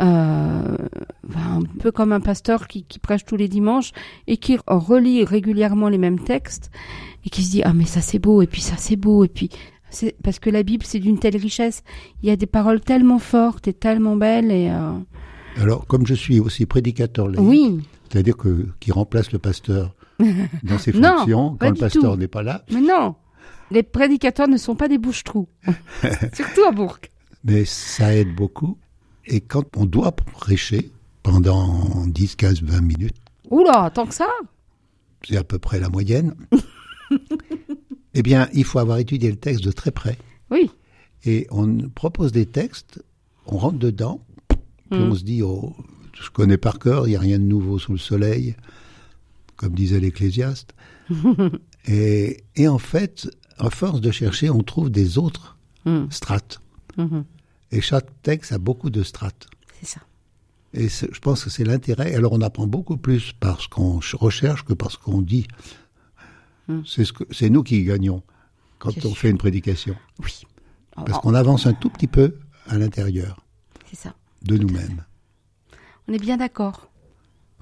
euh, 0.00 0.76
ben, 1.24 1.40
un 1.60 1.62
peu 1.78 1.92
comme 1.92 2.12
un 2.12 2.20
pasteur 2.20 2.66
qui, 2.68 2.82
qui 2.84 2.98
prêche 2.98 3.24
tous 3.24 3.36
les 3.36 3.48
dimanches 3.48 3.92
et 4.26 4.36
qui 4.36 4.58
relit 4.66 5.24
régulièrement 5.24 5.88
les 5.88 5.98
mêmes 5.98 6.18
textes 6.20 6.70
et 7.24 7.30
qui 7.30 7.42
se 7.42 7.50
dit 7.50 7.62
ah 7.64 7.72
mais 7.72 7.84
ça 7.84 8.00
c'est 8.00 8.18
beau 8.18 8.42
et 8.42 8.46
puis 8.46 8.60
ça 8.60 8.74
c'est 8.76 8.96
beau 8.96 9.24
et 9.24 9.28
puis 9.28 9.50
c'est 9.90 10.14
parce 10.22 10.38
que 10.38 10.50
la 10.50 10.62
Bible 10.62 10.84
c'est 10.86 10.98
d'une 10.98 11.18
telle 11.18 11.36
richesse, 11.36 11.82
il 12.22 12.28
y 12.28 12.32
a 12.32 12.36
des 12.36 12.46
paroles 12.46 12.80
tellement 12.80 13.18
fortes 13.18 13.68
et 13.68 13.72
tellement 13.72 14.16
belles 14.16 14.50
et 14.50 14.70
euh, 14.70 14.92
Alors 15.62 15.86
comme 15.86 16.06
je 16.06 16.14
suis 16.14 16.40
aussi 16.40 16.66
prédicateur 16.66 17.28
laïque, 17.28 17.40
oui. 17.40 17.80
c'est-à-dire 18.10 18.36
que 18.36 18.66
qui 18.80 18.92
remplace 18.92 19.32
le 19.32 19.38
pasteur 19.38 19.94
dans 20.62 20.78
ses 20.78 20.92
Non, 20.92 21.18
fonctions 21.18 21.56
quand 21.58 21.70
le 21.70 21.74
pasteur 21.76 22.16
n'est 22.16 22.28
pas 22.28 22.42
là, 22.42 22.64
Mais 22.72 22.80
non, 22.80 23.14
les 23.70 23.82
prédicateurs 23.82 24.48
ne 24.48 24.56
sont 24.56 24.74
pas 24.76 24.88
des 24.88 24.98
bouches-trous. 24.98 25.48
Surtout 26.34 26.62
à 26.66 26.72
Bourg. 26.72 26.98
mais 27.44 27.64
ça 27.64 28.14
aide 28.14 28.34
beaucoup. 28.34 28.76
Et 29.26 29.40
quand 29.40 29.76
on 29.76 29.84
doit 29.86 30.12
prêcher 30.12 30.90
pendant 31.22 32.06
10, 32.06 32.36
15, 32.36 32.62
20 32.62 32.80
minutes, 32.80 33.16
Oula, 33.50 33.90
tant 33.94 34.06
que 34.06 34.14
ça 34.14 34.28
c'est 35.26 35.36
à 35.36 35.42
peu 35.44 35.58
près 35.58 35.80
la 35.80 35.88
moyenne, 35.88 36.34
eh 38.14 38.22
bien 38.22 38.48
il 38.52 38.64
faut 38.64 38.78
avoir 38.78 38.98
étudié 38.98 39.30
le 39.30 39.36
texte 39.36 39.64
de 39.64 39.72
très 39.72 39.90
près. 39.90 40.16
Oui. 40.50 40.70
Et 41.24 41.46
on 41.50 41.88
propose 41.88 42.32
des 42.32 42.46
textes, 42.46 43.02
on 43.46 43.58
rentre 43.58 43.78
dedans, 43.78 44.20
puis 44.90 45.00
Mm. 45.00 45.10
on 45.10 45.14
se 45.14 45.24
dit, 45.24 45.42
oh, 45.42 45.74
je 46.14 46.30
connais 46.30 46.56
par 46.56 46.78
cœur, 46.78 47.06
il 47.06 47.10
n'y 47.10 47.16
a 47.16 47.20
rien 47.20 47.38
de 47.38 47.44
nouveau 47.44 47.78
sous 47.78 47.92
le 47.92 47.98
soleil, 47.98 48.54
comme 49.56 49.74
disait 49.74 50.00
l'Ecclésiaste. 50.00 50.72
et, 51.86 52.44
et 52.56 52.68
en 52.68 52.78
fait, 52.78 53.28
à 53.58 53.70
force 53.70 54.00
de 54.00 54.10
chercher, 54.10 54.50
on 54.50 54.62
trouve 54.62 54.90
des 54.90 55.18
autres 55.18 55.56
Mm, 55.84 56.06
strates. 56.10 56.60
mhm, 56.96 57.24
Et 57.70 57.80
chaque 57.80 58.06
texte 58.22 58.52
a 58.52 58.58
beaucoup 58.58 58.90
de 58.90 59.02
strates. 59.02 59.46
C'est 59.80 59.86
ça. 59.86 60.00
Et 60.74 60.88
je 60.88 61.18
pense 61.20 61.44
que 61.44 61.50
c'est 61.50 61.64
l'intérêt. 61.64 62.14
Alors 62.14 62.32
on 62.32 62.40
apprend 62.42 62.66
beaucoup 62.66 62.96
plus 62.96 63.32
par 63.32 63.60
ce 63.60 63.68
qu'on 63.68 64.00
ch- 64.00 64.14
recherche 64.16 64.64
que 64.64 64.74
par 64.74 64.90
ce 64.90 64.98
qu'on 64.98 65.22
dit. 65.22 65.46
Mm. 66.68 66.80
C'est 66.84 67.04
ce 67.04 67.44
nous 67.46 67.62
qui 67.62 67.84
gagnons 67.84 68.22
quand 68.78 68.90
Bien 68.90 69.02
on 69.04 69.08
sûr. 69.08 69.18
fait 69.18 69.30
une 69.30 69.38
prédication. 69.38 69.94
Oui. 70.22 70.42
Oh, 70.96 71.02
Parce 71.06 71.18
oh, 71.18 71.20
qu'on 71.22 71.34
avance 71.34 71.66
un 71.66 71.72
tout 71.74 71.88
petit 71.90 72.06
peu 72.08 72.36
à 72.68 72.76
l'intérieur 72.76 73.44
C'est 73.88 73.96
ça. 73.96 74.14
de 74.42 74.56
nous-mêmes. 74.58 75.04
On 76.08 76.12
est 76.12 76.18
bien 76.18 76.36
d'accord. 76.36 76.90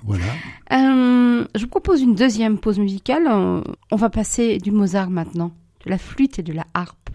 Voilà. 0.02 0.24
Euh, 0.72 1.44
je 1.54 1.60
vous 1.62 1.68
propose 1.68 2.00
une 2.00 2.14
deuxième 2.14 2.58
pause 2.58 2.78
musicale. 2.78 3.26
Euh, 3.28 3.62
On 3.90 3.96
va 3.96 4.10
passer 4.10 4.58
du 4.58 4.70
Mozart 4.72 5.10
maintenant, 5.10 5.52
la 5.86 5.98
flûte 5.98 6.40
et 6.40 6.42
de 6.42 6.52
la 6.52 6.66
harpe. 6.74 7.05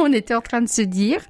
on 0.04 0.12
était 0.12 0.34
en 0.34 0.40
train 0.40 0.62
de 0.62 0.68
se 0.68 0.82
dire, 0.82 1.20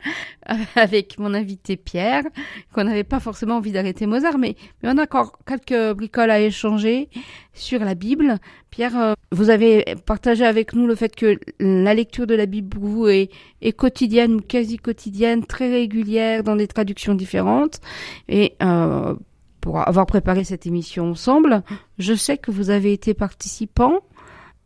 euh, 0.51 0.55
avec 0.77 1.19
mon 1.19 1.35
invité 1.35 1.77
Pierre, 1.77 2.25
qu'on 2.73 2.85
n'avait 2.85 3.05
pas 3.05 3.21
forcément 3.21 3.57
envie 3.57 3.73
d'arrêter 3.73 4.07
Mozart, 4.07 4.39
mais, 4.39 4.57
on 4.83 4.97
a 4.99 5.03
encore 5.03 5.39
quelques 5.47 5.97
bricoles 5.97 6.31
à 6.31 6.41
échanger 6.41 7.09
sur 7.53 7.81
la 7.81 7.95
Bible. 7.95 8.39
Pierre, 8.71 8.99
euh, 8.99 9.15
vous 9.33 9.51
avez 9.51 9.85
partagé 10.07 10.45
avec 10.45 10.75
nous 10.75 10.87
le 10.87 10.95
fait 10.95 11.15
que 11.15 11.39
la 11.59 11.95
lecture 11.95 12.27
de 12.27 12.35
la 12.35 12.47
Bible 12.47 12.69
pour 12.69 12.89
vous 12.89 13.09
est, 13.09 13.31
est 13.61 13.73
quotidienne 13.73 14.35
ou 14.35 14.41
quasi 14.41 14.79
quotidienne, 14.79 15.45
très 15.45 15.71
régulière, 15.71 16.43
dans 16.43 16.57
des 16.57 16.69
traductions 16.69 17.15
différentes. 17.15 17.81
Et 18.29 18.55
euh, 18.63 19.15
pour 19.61 19.87
avoir 19.87 20.07
préparé 20.07 20.45
cette 20.45 20.67
émission 20.67 21.11
ensemble, 21.11 21.63
je 21.99 22.15
sais 22.15 22.39
que 22.39 22.51
vous 22.51 22.71
avez 22.71 22.93
été 22.93 23.15
participant 23.15 24.01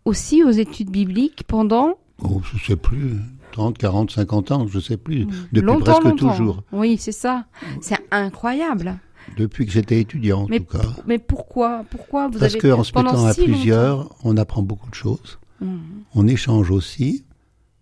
aussi 0.04 0.44
aux 0.44 0.50
études 0.50 0.90
bibliques 0.90 1.44
pendant... 1.46 1.98
Oh, 2.22 2.40
je 2.44 2.64
sais 2.64 2.76
plus. 2.76 3.16
30, 3.54 3.78
40, 3.78 4.10
50 4.10 4.50
ans, 4.52 4.66
je 4.66 4.80
sais 4.80 4.96
plus. 4.96 5.26
Depuis 5.52 5.60
longtemps, 5.64 5.80
presque 6.00 6.04
longtemps. 6.04 6.30
toujours. 6.36 6.62
Oui, 6.72 6.96
c'est 6.98 7.12
ça. 7.12 7.46
C'est 7.80 7.98
incroyable. 8.10 8.98
Depuis 9.38 9.64
que 9.64 9.72
j'étais 9.72 10.00
étudiant, 10.00 10.42
en 10.42 10.46
Mais, 10.48 10.58
tout 10.58 10.66
cas. 10.76 10.82
mais 11.06 11.18
pourquoi 11.18 11.84
Pourquoi 11.88 12.28
vous 12.28 12.38
Parce 12.38 12.56
qu'en 12.56 12.82
se 12.82 12.92
mettant 12.94 13.24
à 13.24 13.28
longtemps- 13.28 13.42
plusieurs, 13.44 14.14
on 14.24 14.36
apprend 14.36 14.62
beaucoup 14.62 14.90
de 14.90 14.94
choses. 14.94 15.38
Mhm. 15.60 15.78
On 16.14 16.26
échange 16.26 16.70
aussi. 16.70 17.24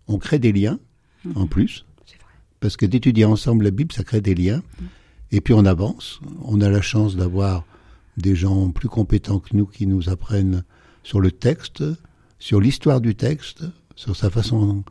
On 0.07 0.17
crée 0.19 0.37
des 0.39 0.51
liens, 0.51 0.79
en 1.35 1.47
plus. 1.47 1.85
C'est 2.05 2.17
vrai. 2.21 2.31
Parce 2.59 2.77
que 2.77 2.85
d'étudier 2.85 3.25
ensemble 3.25 3.65
la 3.65 3.71
Bible, 3.71 3.91
ça 3.93 4.03
crée 4.03 4.21
des 4.21 4.35
liens. 4.35 4.61
Et 5.31 5.41
puis 5.41 5.53
on 5.55 5.65
avance. 5.65 6.19
On 6.45 6.61
a 6.61 6.69
la 6.69 6.81
chance 6.81 7.15
d'avoir 7.15 7.63
des 8.17 8.35
gens 8.35 8.69
plus 8.69 8.89
compétents 8.89 9.39
que 9.39 9.55
nous 9.57 9.65
qui 9.65 9.87
nous 9.87 10.07
apprennent 10.09 10.63
sur 11.01 11.19
le 11.19 11.31
texte, 11.31 11.83
sur 12.37 12.61
l'histoire 12.61 13.01
du 13.01 13.15
texte, 13.15 13.63
sur 13.95 14.15
sa 14.15 14.29
façon 14.29 14.83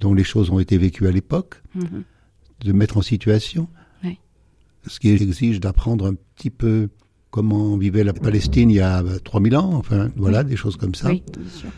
dont 0.00 0.14
les 0.14 0.24
choses 0.24 0.50
ont 0.50 0.58
été 0.58 0.78
vécues 0.78 1.06
à 1.06 1.10
l'époque, 1.10 1.62
Mhm. 1.74 2.02
de 2.64 2.72
mettre 2.72 2.96
en 2.98 3.02
situation. 3.02 3.68
Oui. 4.04 4.18
Ce 4.86 4.98
qui 5.00 5.08
exige 5.10 5.60
d'apprendre 5.60 6.06
un 6.06 6.14
petit 6.36 6.50
peu 6.50 6.88
comment 7.30 7.76
vivait 7.76 8.04
la 8.04 8.12
Palestine 8.14 8.70
il 8.70 8.76
y 8.76 8.80
a 8.80 9.02
euh, 9.02 9.18
3000 9.18 9.56
ans, 9.56 9.74
enfin 9.74 10.10
voilà, 10.16 10.42
des 10.44 10.56
choses 10.56 10.76
comme 10.76 10.94
ça. 10.94 11.08
Oui, 11.10 11.22
bien 11.38 11.48
sûr. 11.50 11.68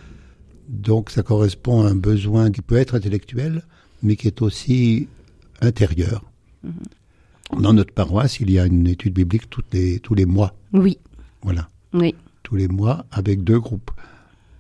Donc 0.69 1.11
ça 1.11 1.23
correspond 1.23 1.83
à 1.83 1.91
un 1.91 1.95
besoin 1.97 2.51
qui 2.51 2.61
peut 2.63 2.77
être 2.77 2.95
intellectuel, 2.95 3.63
mais 4.03 4.17
qui 4.17 4.27
est 4.27 4.43
aussi 4.43 5.09
intérieur. 5.61 6.25
Dans 7.59 7.73
notre 7.73 7.95
paroisse, 7.95 8.41
il 8.41 8.51
y 8.51 8.59
a 8.59 8.67
une 8.67 8.87
étude 8.87 9.15
biblique 9.15 9.49
toutes 9.49 9.73
les, 9.73 9.99
tous 10.01 10.15
les 10.15 10.27
mois. 10.27 10.55
Oui, 10.75 10.99
Voilà, 11.43 11.69
oui. 11.95 12.15
tous 12.43 12.57
les 12.57 12.69
mois 12.69 13.07
avec 13.11 13.43
deux 13.43 13.59
groupes. 13.59 13.91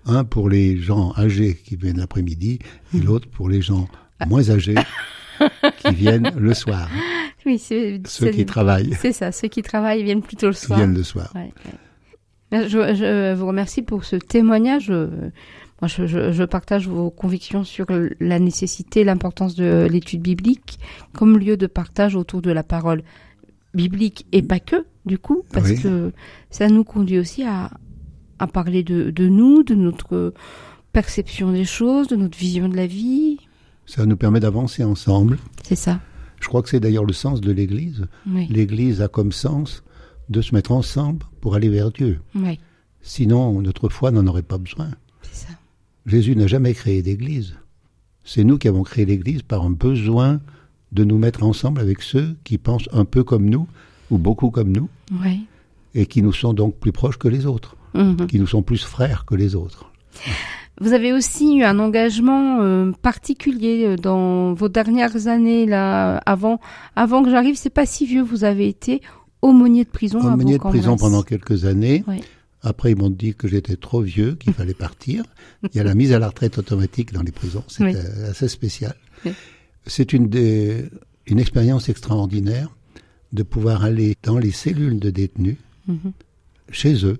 Un 0.09 0.25
pour 0.25 0.49
les 0.49 0.77
gens 0.79 1.13
âgés 1.17 1.55
qui 1.55 1.77
viennent 1.77 1.99
l'après-midi 1.99 2.59
et 2.95 2.99
l'autre 2.99 3.29
pour 3.29 3.49
les 3.49 3.61
gens 3.63 3.87
moins 4.27 4.49
âgés 4.51 4.75
qui 5.79 5.95
viennent 5.95 6.33
le 6.37 6.55
soir. 6.55 6.89
Oui, 7.47 7.59
c'est 7.59 8.01
Ceux 8.07 8.31
qui 8.31 8.45
travaillent 8.47 8.95
C'est 9.01 9.13
ça, 9.13 9.33
ceux 9.33 9.49
qui 9.49 9.63
travaillent 9.63 10.03
viennent 10.03 10.23
plutôt 10.23 10.49
le 10.49 10.53
soir. 10.53 10.79
viennent 10.79 10.95
le 10.95 11.03
soir. 11.03 11.31
Ouais, 11.35 11.53
ouais. 12.53 12.69
Je, 12.69 12.95
je 12.95 13.35
vous 13.35 13.47
remercie 13.47 13.83
pour 13.83 14.05
ce 14.05 14.17
témoignage. 14.17 14.91
Moi, 14.91 15.87
je, 15.89 16.07
je- 16.07 16.33
je 16.33 16.43
partage 16.45 16.89
vos 16.89 17.11
convictions 17.11 17.63
sur 17.63 17.87
la 18.21 18.39
nécessité, 18.39 19.05
l'importance 19.05 19.55
de 19.55 19.87
l'étude 19.91 20.23
biblique 20.23 20.79
comme 21.13 21.39
lieu 21.39 21.57
de 21.57 21.67
partage 21.67 22.17
autour 22.17 22.43
de 22.43 22.51
la 22.51 22.63
parole 22.65 23.03
biblique 23.75 24.27
et 24.33 24.43
pas 24.43 24.59
que, 24.61 24.87
du 25.07 25.19
coup, 25.19 25.43
parce 25.53 25.69
Oui. 25.71 25.81
que 25.81 26.13
ça 26.51 26.69
nous 26.69 26.85
conduit 26.85 27.19
aussi 27.19 27.45
à, 27.45 27.71
à 28.39 28.47
parler 28.47 28.83
de, 28.83 29.11
de 29.11 29.29
nous, 29.29 29.63
de 29.63 29.75
notre 29.75 30.33
perception 30.93 31.53
des 31.53 31.65
choses, 31.65 32.09
de 32.09 32.17
notre 32.17 32.39
vision 32.39 32.69
de 32.69 32.77
la 32.77 32.87
vie. 32.87 33.39
Ça 33.87 34.07
nous 34.07 34.17
permet 34.17 34.41
d'avancer 34.41 34.85
ensemble. 34.85 35.39
C'est 35.65 35.77
ça. 35.77 36.01
Je 36.41 36.47
crois 36.49 36.63
que 36.63 36.69
c'est 36.69 36.81
d'ailleurs 36.81 37.05
le 37.05 37.13
sens 37.13 37.41
de 37.41 37.51
l'Église. 37.53 38.07
Oui. 38.29 38.47
L'Église 38.51 39.03
a 39.03 39.09
comme 39.09 39.33
sens 39.33 39.83
de 40.29 40.41
se 40.43 40.55
mettre 40.55 40.73
ensemble 40.73 41.25
pour 41.41 41.55
aller 41.55 41.69
vers 41.69 41.91
Dieu. 41.91 42.21
Oui, 42.35 42.59
Sinon, 43.01 43.61
notre 43.63 43.89
foi 43.89 44.11
n'en 44.11 44.27
aurait 44.27 44.43
pas 44.43 44.59
besoin. 44.59 44.91
c'est 45.23 45.47
ça. 45.47 45.53
Jésus 46.05 46.37
n'a 46.37 46.47
jamais 46.47 46.75
créé 46.75 47.01
d'église. 47.03 47.55
C'est 48.25 48.45
nous 48.45 48.59
qui 48.59 48.69
avons 48.69 48.83
créé 48.83 49.07
l'église 49.07 49.43
par 49.43 49.63
un 49.65 49.71
besoin 49.71 50.41
de 50.93 51.05
nous 51.05 51.17
mettre 51.19 51.43
ensemble 51.45 51.81
avec 51.81 52.03
ceux 52.03 52.37
qui 52.45 52.59
pensent 52.59 52.89
un 52.93 53.05
peu 53.05 53.25
comme 53.25 53.49
nous, 53.49 53.67
ou 54.11 54.19
beaucoup 54.19 54.51
comme 54.51 54.73
nous, 54.73 54.89
Oui. 55.23 55.47
et 55.95 56.07
qui 56.07 56.23
nous 56.23 56.33
sont 56.33 56.53
donc 56.53 56.77
plus 56.77 56.93
proches 56.93 57.19
que 57.19 57.29
les 57.29 57.47
autres, 57.47 57.77
Mhm. 58.03 58.27
qui 58.27 58.39
nous 58.39 58.47
sont 58.47 58.63
plus 58.63 58.83
frères 58.85 59.25
que 59.27 59.35
les 59.35 59.55
autres. 59.55 59.91
Vous 60.81 60.93
avez 60.93 61.13
aussi 61.13 61.57
eu 61.59 61.65
un 61.65 61.79
engagement 61.81 62.61
euh, 62.61 62.93
particulier 63.03 63.85
euh, 63.87 63.97
dans 63.97 64.55
vos 64.55 64.69
dernières 64.69 65.27
années 65.27 65.67
là 65.67 66.19
avant 66.25 66.61
avant 66.95 67.23
que 67.25 67.31
j'arrive, 67.31 67.57
c'est 67.57 67.69
pas 67.71 67.87
si 67.87 68.07
vieux, 68.07 68.23
vous 68.23 68.45
avez 68.45 68.69
été 68.69 69.03
aumônier 69.43 69.85
de 69.85 69.91
prison 69.91 70.21
à 70.21 70.33
Aumônier 70.35 70.59
de 70.59 70.63
prison 70.63 70.97
pendant 70.97 71.23
quelques 71.23 71.65
années. 71.65 72.05
Oui. 72.07 72.21
Après, 72.63 72.91
ils 72.93 72.97
m'ont 72.97 73.11
dit 73.11 73.35
que 73.35 73.47
j'étais 73.47 73.77
trop 73.77 74.01
vieux, 74.03 74.35
qu'il 74.35 74.53
fallait 74.53 74.75
partir. 74.87 75.25
Il 75.63 75.77
y 75.77 75.81
a 75.81 75.85
la 75.85 75.95
mise 75.95 76.13
à 76.13 76.19
la 76.19 76.29
retraite 76.29 76.59
automatique 76.59 77.13
dans 77.13 77.23
les 77.23 77.31
prisons. 77.33 77.63
C'est 77.69 77.85
Oui. 77.85 77.95
assez 78.29 78.49
spécial. 78.49 78.95
Oui. 79.25 79.33
C'est 79.87 80.13
une, 80.13 80.29
des, 80.29 80.89
une 81.27 81.39
expérience 81.39 81.89
extraordinaire 81.89 82.69
de 83.33 83.43
pouvoir 83.45 83.85
aller 83.85 84.17
dans 84.23 84.39
les 84.39 84.51
cellules 84.51 84.99
de 84.99 85.11
détenus, 85.11 85.57
Mhm. 85.87 86.13
chez 86.71 87.05
eux. 87.05 87.19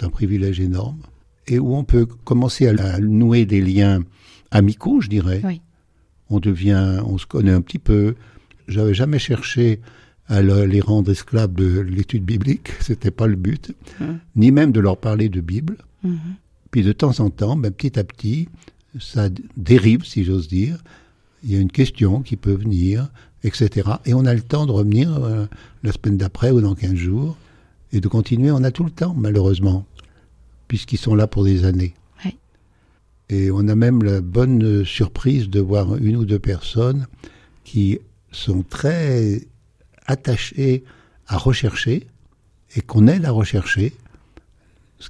C'est 0.00 0.06
un 0.06 0.10
privilège 0.10 0.60
énorme. 0.60 0.98
Et 1.46 1.58
où 1.58 1.74
on 1.74 1.84
peut 1.84 2.06
commencer 2.06 2.66
à, 2.68 2.98
nouer 3.00 3.44
des 3.44 3.60
liens 3.60 4.00
amicaux, 4.50 5.02
je 5.02 5.08
dirais. 5.08 5.42
Oui. 5.44 5.60
On 6.30 6.40
devient, 6.40 7.00
on 7.04 7.18
se 7.18 7.26
connaît 7.26 7.52
un 7.52 7.60
petit 7.60 7.78
peu. 7.78 8.14
J'avais 8.66 8.94
jamais 8.94 9.18
cherché 9.18 9.80
à 10.26 10.40
le- 10.40 10.64
les 10.64 10.80
rendre 10.80 11.10
esclaves 11.10 11.52
de 11.52 11.80
l'étude 11.80 12.24
biblique. 12.24 12.70
C'était 12.80 13.10
pas 13.10 13.26
le 13.26 13.36
but. 13.36 13.74
Mhm. 14.00 14.20
Ni 14.36 14.50
même 14.52 14.72
de 14.72 14.80
leur 14.80 14.96
parler 14.96 15.28
de 15.28 15.42
Bible. 15.42 15.76
Mhm. 16.02 16.18
Puis 16.70 16.82
de 16.82 16.92
temps 16.92 17.20
en 17.20 17.28
temps, 17.28 17.56
ben, 17.56 17.70
petit 17.70 17.98
à 17.98 18.04
petit, 18.04 18.48
ça 18.98 19.28
dérive, 19.58 20.04
si 20.06 20.24
j'ose 20.24 20.48
dire. 20.48 20.78
Il 21.44 21.52
y 21.52 21.56
a 21.56 21.58
une 21.58 21.72
question 21.72 22.22
qui 22.22 22.36
peut 22.36 22.54
venir, 22.54 23.10
etc. 23.44 23.90
Et 24.06 24.14
on 24.14 24.24
a 24.24 24.32
le 24.32 24.40
temps 24.40 24.64
de 24.64 24.72
revenir 24.72 25.12
euh, 25.22 25.46
la 25.82 25.92
semaine 25.92 26.16
d'après 26.16 26.52
ou 26.52 26.60
dans 26.62 26.74
15 26.74 26.94
jours 26.94 27.36
et 27.92 28.00
de 28.00 28.08
continuer. 28.08 28.50
On 28.50 28.62
a 28.62 28.70
tout 28.70 28.84
le 28.84 28.90
temps, 28.90 29.14
malheureusement, 29.18 29.84
puisqu'ils 30.70 30.98
sont 30.98 31.16
là 31.16 31.26
pour 31.26 31.42
des 31.42 31.64
années. 31.64 31.94
Ouais. 32.24 32.36
Et 33.28 33.50
on 33.50 33.66
a 33.66 33.74
même 33.74 34.04
la 34.04 34.20
bonne 34.20 34.84
surprise 34.84 35.50
de 35.50 35.58
voir 35.58 35.96
une 35.96 36.14
ou 36.14 36.24
deux 36.24 36.38
personnes 36.38 37.08
qui 37.64 37.98
sont 38.30 38.62
très 38.62 39.48
attachées 40.06 40.84
à 41.26 41.38
rechercher 41.38 42.06
et 42.76 42.82
qu'on 42.82 43.08
aide 43.08 43.24
à 43.24 43.32
rechercher 43.32 43.94
ce 45.00 45.08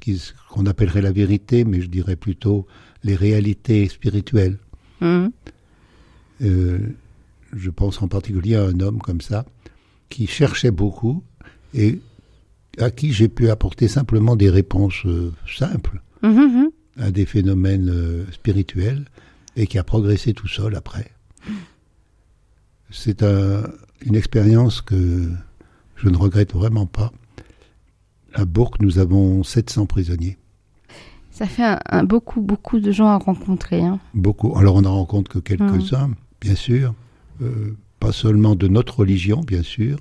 qu'on 0.49 0.65
appellerait 0.65 1.03
la 1.03 1.13
vérité, 1.13 1.65
mais 1.65 1.83
je 1.83 1.89
dirais 1.89 2.17
plutôt 2.17 2.67
les 3.03 3.15
réalités 3.15 3.87
spirituelles. 3.87 4.57
Mhm. 5.03 5.31
Euh, 6.41 6.79
je 7.53 7.69
pense 7.69 8.01
en 8.01 8.09
particulier 8.09 8.57
à 8.57 8.63
un 8.63 8.81
homme 8.81 9.03
comme 9.03 9.21
ça, 9.21 9.45
qui 10.09 10.27
cherchait 10.27 10.71
beaucoup 10.71 11.23
et 11.75 12.01
à 12.79 12.91
qui 12.91 13.13
j'ai 13.13 13.29
pu 13.29 13.51
apporter 13.51 13.89
simplement 13.89 14.37
des 14.37 14.51
réponses 14.51 15.03
euh, 15.07 15.33
simples 15.59 16.01
Mhm, 16.23 16.31
mhm. 16.33 16.71
à 16.99 17.11
des 17.11 17.27
phénomènes 17.27 17.89
euh, 17.91 18.25
spirituels 18.33 19.07
et 19.57 19.67
qui 19.67 19.79
a 19.79 19.85
progressé 19.85 20.33
tout 20.35 20.49
seul 20.49 20.77
après. 20.77 21.11
C'est 22.91 23.23
un- 23.23 23.63
une 24.05 24.17
expérience 24.17 24.81
que 24.81 25.29
je 25.97 26.09
ne 26.09 26.17
regrette 26.17 26.53
vraiment 26.53 26.87
pas. 26.87 27.13
À 28.35 28.45
Bourg, 28.45 28.73
nous 28.81 28.99
avons 28.99 29.43
700 29.43 29.87
prisonniers. 29.87 30.39
Ça 31.31 31.47
fait 31.47 31.65
un, 31.65 31.79
un- 31.89 32.05
beaucoup 32.05 32.41
beaucoup 32.41 32.81
de 32.81 32.91
gens 32.93 33.07
à 33.09 33.17
rencontrer 33.19 33.81
hein. 33.83 33.99
Beaucoup. 34.15 34.57
Alors 34.57 34.77
on 34.77 34.83
n'en 34.83 34.95
rencontre 34.95 35.31
que 35.31 35.39
quelques-uns, 35.39 36.11
bien 36.41 36.55
sûr. 36.55 36.95
Euh, 37.43 37.77
pas 37.99 38.13
seulement 38.13 38.55
de 38.57 38.69
notre 38.69 39.01
religion, 39.01 39.41
bien 39.41 39.63
sûr. 39.63 39.99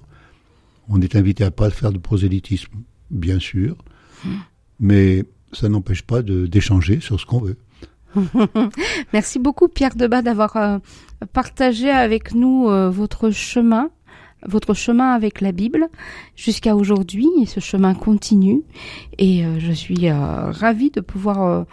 On 0.89 0.99
est 1.02 1.15
invité 1.15 1.43
à 1.43 1.52
pas 1.52 1.69
faire 1.69 1.91
de 1.91 1.97
prosélytisme, 1.99 2.73
bien 3.12 3.39
sûr. 3.39 3.75
Mais 4.80 5.23
ça 5.54 5.69
n'empêche 5.69 6.02
pas 6.02 6.21
de- 6.21 6.45
d'échanger 6.47 6.99
sur 6.99 7.19
ce 7.19 7.25
qu'on 7.25 7.39
veut. 7.39 7.58
Merci 9.13 9.38
beaucoup 9.39 9.67
Pierre 9.67 9.95
Debat 9.95 10.21
d'avoir 10.23 10.58
euh, 10.58 10.80
partagé 11.32 11.89
avec 11.91 12.34
nous 12.34 12.67
euh, 12.69 12.89
votre 12.89 13.30
chemin, 13.30 13.89
votre 14.47 14.73
chemin 14.73 15.12
avec 15.12 15.41
la 15.41 15.52
Bible 15.52 15.88
jusqu'à 16.36 16.75
aujourd'hui 16.75 17.28
et 17.41 17.45
ce 17.45 17.60
chemin 17.60 17.93
continue 17.93 18.63
et 19.19 19.45
euh, 19.45 19.60
je 19.60 19.71
suis 19.71 20.10
ravie 20.10 20.89
de 20.89 21.02
pouvoir 21.02 21.65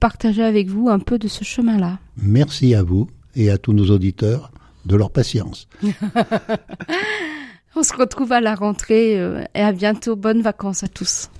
partager 0.00 0.42
avec 0.42 0.68
vous 0.68 0.88
un 0.88 0.98
peu 0.98 1.18
de 1.18 1.28
ce 1.28 1.44
chemin-là. 1.44 1.98
Merci 2.16 2.74
à 2.74 2.82
vous 2.82 3.10
et 3.36 3.50
à 3.50 3.58
tous 3.58 3.74
nos 3.74 3.90
auditeurs 3.90 4.50
de 4.86 4.96
leur 4.96 5.10
patience. 5.10 5.68
On 7.74 7.82
se 7.82 7.94
retrouve 7.96 8.32
à 8.32 8.40
la 8.40 8.54
rentrée 8.54 9.18
euh, 9.18 9.44
et 9.54 9.62
à 9.62 9.72
bientôt. 9.72 10.14
Bonnes 10.14 10.42
vacances 10.42 10.82
à 10.82 10.88
tous. 10.88 11.30